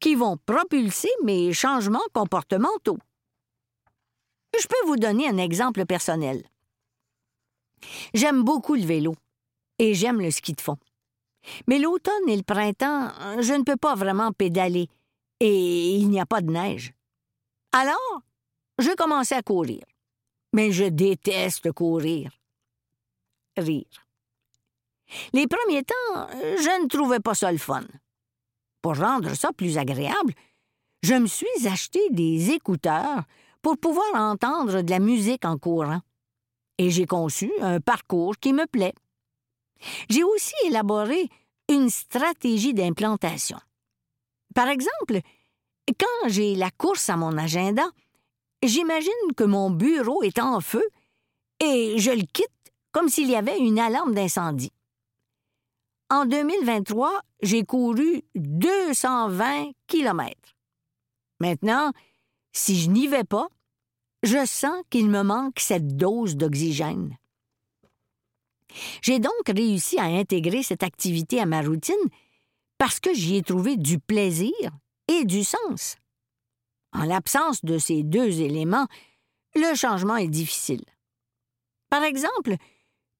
qui 0.00 0.14
vont 0.14 0.36
propulser 0.38 1.10
mes 1.22 1.52
changements 1.52 1.98
comportementaux. 2.12 2.98
Je 4.58 4.66
peux 4.66 4.86
vous 4.86 4.96
donner 4.96 5.28
un 5.28 5.38
exemple 5.38 5.86
personnel. 5.86 6.42
J'aime 8.14 8.42
beaucoup 8.42 8.74
le 8.74 8.84
vélo 8.84 9.14
et 9.78 9.94
j'aime 9.94 10.20
le 10.20 10.30
ski 10.30 10.52
de 10.54 10.60
fond. 10.60 10.78
Mais 11.66 11.78
l'automne 11.78 12.28
et 12.28 12.36
le 12.36 12.42
printemps, 12.42 13.12
je 13.40 13.54
ne 13.54 13.62
peux 13.62 13.76
pas 13.76 13.94
vraiment 13.94 14.32
pédaler 14.32 14.88
et 15.38 15.96
il 15.96 16.10
n'y 16.10 16.20
a 16.20 16.26
pas 16.26 16.42
de 16.42 16.50
neige. 16.50 16.92
Alors, 17.72 18.22
je 18.78 18.94
commençais 18.94 19.36
à 19.36 19.42
courir. 19.42 19.82
Mais 20.52 20.72
je 20.72 20.84
déteste 20.84 21.72
courir. 21.72 22.32
Rire. 23.56 24.06
Les 25.32 25.46
premiers 25.46 25.84
temps, 25.84 26.28
je 26.32 26.82
ne 26.82 26.88
trouvais 26.88 27.20
pas 27.20 27.34
ça 27.34 27.50
le 27.52 27.58
fun. 27.58 27.84
Pour 28.82 28.96
rendre 28.96 29.34
ça 29.34 29.52
plus 29.52 29.78
agréable, 29.78 30.34
je 31.02 31.14
me 31.14 31.26
suis 31.26 31.66
acheté 31.66 32.00
des 32.10 32.50
écouteurs 32.50 33.24
pour 33.62 33.76
pouvoir 33.78 34.14
entendre 34.14 34.82
de 34.82 34.90
la 34.90 34.98
musique 34.98 35.44
en 35.44 35.58
courant. 35.58 36.00
Et 36.78 36.90
j'ai 36.90 37.06
conçu 37.06 37.50
un 37.60 37.80
parcours 37.80 38.38
qui 38.38 38.52
me 38.52 38.66
plaît. 38.66 38.94
J'ai 40.08 40.24
aussi 40.24 40.54
élaboré 40.66 41.28
une 41.68 41.90
stratégie 41.90 42.74
d'implantation. 42.74 43.58
Par 44.54 44.68
exemple, 44.68 45.20
quand 45.98 46.28
j'ai 46.28 46.54
la 46.54 46.70
course 46.70 47.08
à 47.08 47.16
mon 47.16 47.36
agenda, 47.36 47.84
j'imagine 48.62 49.32
que 49.36 49.44
mon 49.44 49.70
bureau 49.70 50.22
est 50.22 50.38
en 50.38 50.60
feu 50.60 50.84
et 51.62 51.98
je 51.98 52.10
le 52.10 52.24
quitte 52.32 52.48
comme 52.92 53.08
s'il 53.08 53.28
y 53.30 53.36
avait 53.36 53.58
une 53.58 53.78
alarme 53.78 54.14
d'incendie. 54.14 54.72
En 56.12 56.24
2023, 56.26 57.22
j'ai 57.40 57.62
couru 57.64 58.22
220 58.34 59.70
kilomètres. 59.86 60.56
Maintenant, 61.38 61.92
si 62.52 62.80
je 62.80 62.90
n'y 62.90 63.06
vais 63.06 63.22
pas, 63.22 63.46
je 64.24 64.44
sens 64.44 64.82
qu'il 64.90 65.08
me 65.08 65.22
manque 65.22 65.60
cette 65.60 65.96
dose 65.96 66.36
d'oxygène. 66.36 67.16
J'ai 69.02 69.20
donc 69.20 69.32
réussi 69.46 70.00
à 70.00 70.04
intégrer 70.04 70.64
cette 70.64 70.82
activité 70.82 71.40
à 71.40 71.46
ma 71.46 71.62
routine 71.62 71.94
parce 72.76 72.98
que 72.98 73.14
j'y 73.14 73.36
ai 73.36 73.42
trouvé 73.42 73.76
du 73.76 74.00
plaisir 74.00 74.52
et 75.06 75.24
du 75.24 75.44
sens. 75.44 75.96
En 76.92 77.04
l'absence 77.04 77.64
de 77.64 77.78
ces 77.78 78.02
deux 78.02 78.40
éléments, 78.40 78.88
le 79.54 79.76
changement 79.76 80.16
est 80.16 80.28
difficile. 80.28 80.84
Par 81.88 82.02
exemple, 82.02 82.56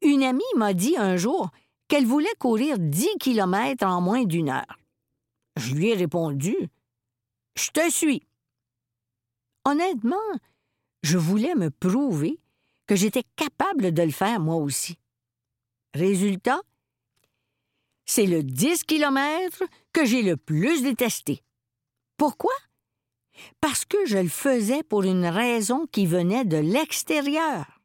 une 0.02 0.24
amie 0.24 0.42
m'a 0.56 0.74
dit 0.74 0.96
un 0.96 1.16
jour 1.16 1.50
qu'elle 1.90 2.06
voulait 2.06 2.34
courir 2.38 2.78
10 2.78 3.18
kilomètres 3.18 3.84
en 3.84 4.00
moins 4.00 4.24
d'une 4.24 4.48
heure. 4.48 4.78
Je 5.56 5.74
lui 5.74 5.88
ai 5.88 5.94
répondu 5.94 6.56
Je 7.56 7.70
te 7.70 7.90
suis. 7.90 8.22
Honnêtement, 9.64 10.16
je 11.02 11.18
voulais 11.18 11.56
me 11.56 11.68
prouver 11.68 12.38
que 12.86 12.94
j'étais 12.94 13.24
capable 13.34 13.92
de 13.92 14.02
le 14.02 14.12
faire 14.12 14.38
moi 14.38 14.54
aussi. 14.54 14.98
Résultat, 15.92 16.60
c'est 18.06 18.26
le 18.26 18.44
10 18.44 18.84
km 18.84 19.64
que 19.92 20.04
j'ai 20.04 20.22
le 20.22 20.36
plus 20.36 20.82
détesté. 20.82 21.42
Pourquoi? 22.16 22.54
Parce 23.60 23.84
que 23.84 24.06
je 24.06 24.18
le 24.18 24.28
faisais 24.28 24.84
pour 24.84 25.02
une 25.02 25.26
raison 25.26 25.86
qui 25.88 26.06
venait 26.06 26.44
de 26.44 26.58
l'extérieur. 26.58 27.80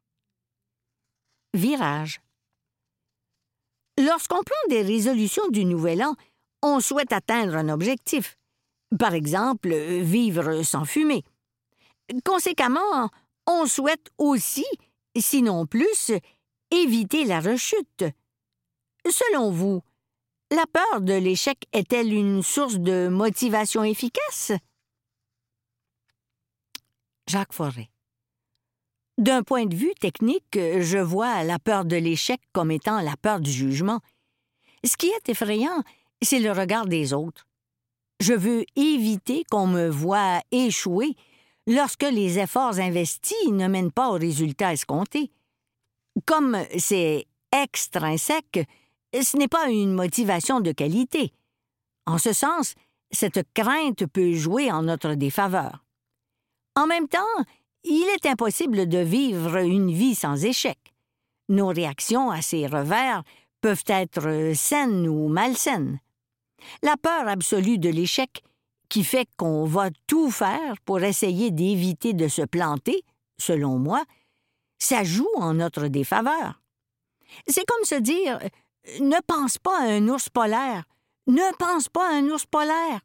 Virage. 1.55 2.21
Lorsqu'on 3.97 4.43
prend 4.43 4.69
des 4.69 4.81
résolutions 4.81 5.47
du 5.49 5.65
Nouvel 5.65 6.03
An, 6.03 6.15
on 6.61 6.79
souhaite 6.79 7.13
atteindre 7.13 7.55
un 7.55 7.69
objectif. 7.69 8.37
Par 8.97 9.13
exemple, 9.13 9.73
vivre 9.73 10.63
sans 10.63 10.85
fumer. 10.85 11.23
Conséquemment, 12.23 13.09
on 13.47 13.65
souhaite 13.67 14.09
aussi, 14.17 14.65
sinon 15.17 15.65
plus, 15.65 16.11
éviter 16.71 17.25
la 17.25 17.39
rechute. 17.39 18.03
Selon 19.07 19.51
vous, 19.51 19.81
la 20.51 20.65
peur 20.71 21.01
de 21.01 21.13
l'échec 21.13 21.65
est-elle 21.71 22.13
une 22.13 22.43
source 22.43 22.75
de 22.77 23.07
motivation 23.07 23.83
efficace? 23.83 24.51
Jacques 27.27 27.53
Forêt. 27.53 27.89
D'un 29.17 29.43
point 29.43 29.65
de 29.65 29.75
vue 29.75 29.93
technique, 29.99 30.53
je 30.53 30.97
vois 30.97 31.43
la 31.43 31.57
peur 31.57 31.85
de 31.85 31.95
l'échec 31.95 32.41
comme 32.51 32.71
étant 32.71 32.99
la 32.99 33.15
peur 33.15 33.39
du 33.39 33.51
jugement. 33.51 34.01
Ce 34.83 34.97
qui 34.97 35.07
est 35.07 35.29
effrayant, 35.29 35.83
c'est 36.21 36.39
le 36.39 36.51
regard 36.51 36.85
des 36.85 37.13
autres. 37.13 37.47
Je 38.19 38.33
veux 38.33 38.65
éviter 38.75 39.43
qu'on 39.49 39.67
me 39.67 39.87
voie 39.87 40.41
échouer 40.51 41.15
lorsque 41.67 42.03
les 42.03 42.39
efforts 42.39 42.79
investis 42.79 43.49
ne 43.49 43.67
mènent 43.67 43.91
pas 43.91 44.09
au 44.09 44.17
résultat 44.17 44.73
escompté. 44.73 45.31
Comme 46.25 46.57
c'est 46.77 47.25
extrinsèque, 47.51 48.67
ce 49.13 49.37
n'est 49.37 49.47
pas 49.47 49.69
une 49.69 49.93
motivation 49.93 50.59
de 50.59 50.71
qualité. 50.71 51.31
En 52.05 52.17
ce 52.17 52.33
sens, 52.33 52.75
cette 53.11 53.41
crainte 53.53 54.05
peut 54.07 54.33
jouer 54.33 54.71
en 54.71 54.83
notre 54.83 55.15
défaveur. 55.15 55.85
En 56.75 56.87
même 56.87 57.07
temps, 57.07 57.21
il 57.85 58.07
est 58.15 58.25
impossible 58.25 58.87
de 58.87 58.99
vivre 58.99 59.57
une 59.57 59.91
vie 59.91 60.15
sans 60.15 60.43
échec. 60.43 60.79
Nos 61.49 61.67
réactions 61.67 62.31
à 62.31 62.41
ces 62.41 62.65
revers 62.65 63.23
peuvent 63.61 63.83
être 63.87 64.53
saines 64.55 65.07
ou 65.07 65.27
malsaines. 65.27 65.99
La 66.81 66.97
peur 66.97 67.27
absolue 67.27 67.77
de 67.77 67.89
l'échec, 67.89 68.43
qui 68.89 69.03
fait 69.03 69.27
qu'on 69.37 69.65
va 69.65 69.89
tout 70.07 70.31
faire 70.31 70.75
pour 70.85 71.01
essayer 71.01 71.51
d'éviter 71.51 72.13
de 72.13 72.27
se 72.27 72.41
planter, 72.41 73.03
selon 73.37 73.77
moi, 73.77 74.03
ça 74.79 75.03
joue 75.03 75.29
en 75.35 75.53
notre 75.53 75.87
défaveur. 75.87 76.61
C'est 77.47 77.65
comme 77.65 77.85
se 77.85 77.95
dire 77.95 78.39
Ne 78.99 79.19
pense 79.27 79.57
pas 79.57 79.79
à 79.79 79.85
un 79.85 80.07
ours 80.07 80.29
polaire, 80.29 80.85
ne 81.27 81.55
pense 81.57 81.89
pas 81.89 82.09
à 82.09 82.15
un 82.15 82.25
ours 82.29 82.45
polaire. 82.45 83.01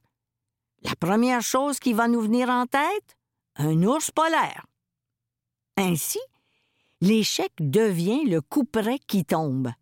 La 0.83 0.95
première 0.97 1.43
chose 1.43 1.79
qui 1.79 1.93
va 1.93 2.09
nous 2.09 2.21
venir 2.21 2.49
en 2.49 2.67
tête, 2.67 3.17
un 3.57 3.83
ours 3.83 4.11
polaire. 4.11 4.67
Ainsi, 5.81 6.21
l'échec 7.01 7.51
devient 7.59 8.25
le 8.27 8.43
couperet 8.43 8.99
qui 9.07 9.25
tombe. 9.25 9.73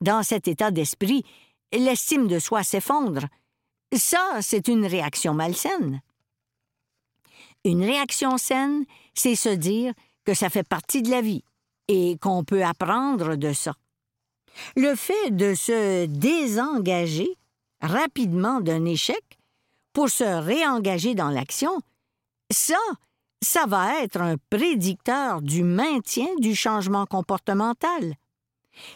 Dans 0.00 0.24
cet 0.24 0.48
état 0.48 0.72
d'esprit, 0.72 1.24
l'estime 1.72 2.26
de 2.26 2.40
soi 2.40 2.64
s'effondre. 2.64 3.26
Ça, 3.96 4.40
c'est 4.42 4.66
une 4.66 4.84
réaction 4.84 5.32
malsaine. 5.32 6.02
Une 7.64 7.84
réaction 7.84 8.38
saine, 8.38 8.84
c'est 9.14 9.36
se 9.36 9.50
dire 9.50 9.94
que 10.24 10.34
ça 10.34 10.50
fait 10.50 10.66
partie 10.66 11.00
de 11.00 11.10
la 11.10 11.20
vie 11.20 11.44
et 11.86 12.18
qu'on 12.18 12.42
peut 12.42 12.64
apprendre 12.64 13.36
de 13.36 13.52
ça. 13.52 13.74
Le 14.74 14.96
fait 14.96 15.30
de 15.30 15.54
se 15.54 16.06
désengager 16.06 17.38
rapidement 17.80 18.60
d'un 18.60 18.84
échec 18.84 19.38
pour 19.92 20.08
se 20.08 20.24
réengager 20.24 21.14
dans 21.14 21.30
l'action, 21.30 21.80
ça, 22.50 22.80
ça 23.44 23.66
va 23.66 24.02
être 24.02 24.20
un 24.20 24.36
prédicteur 24.50 25.42
du 25.42 25.62
maintien 25.62 26.26
du 26.38 26.54
changement 26.54 27.06
comportemental. 27.06 28.14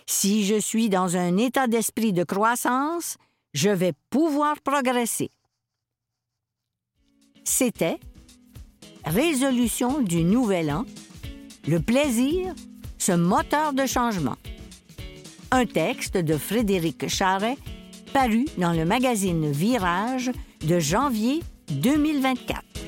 Si 0.06 0.44
je 0.44 0.58
suis 0.58 0.88
dans 0.88 1.16
un 1.16 1.37
état 1.37 1.68
d'esprit 1.68 2.12
de 2.12 2.24
croissance, 2.24 3.16
je 3.54 3.70
vais 3.70 3.92
pouvoir 4.11 4.61
progresser. 4.61 5.30
C'était 7.44 7.98
Résolution 9.04 10.00
du 10.00 10.24
Nouvel 10.24 10.70
An, 10.70 10.84
le 11.66 11.80
plaisir, 11.80 12.54
ce 12.98 13.12
moteur 13.12 13.72
de 13.72 13.87
changement. 13.87 14.37
Un 15.50 15.64
texte 15.64 16.16
de 16.16 16.37
Frédéric 16.37 17.08
Charret, 17.08 17.56
paru 18.12 18.44
dans 18.58 18.72
le 18.72 18.84
magazine 18.84 19.50
Virage 19.50 20.30
de 20.61 20.78
janvier 20.78 21.42
2024. 21.70 22.88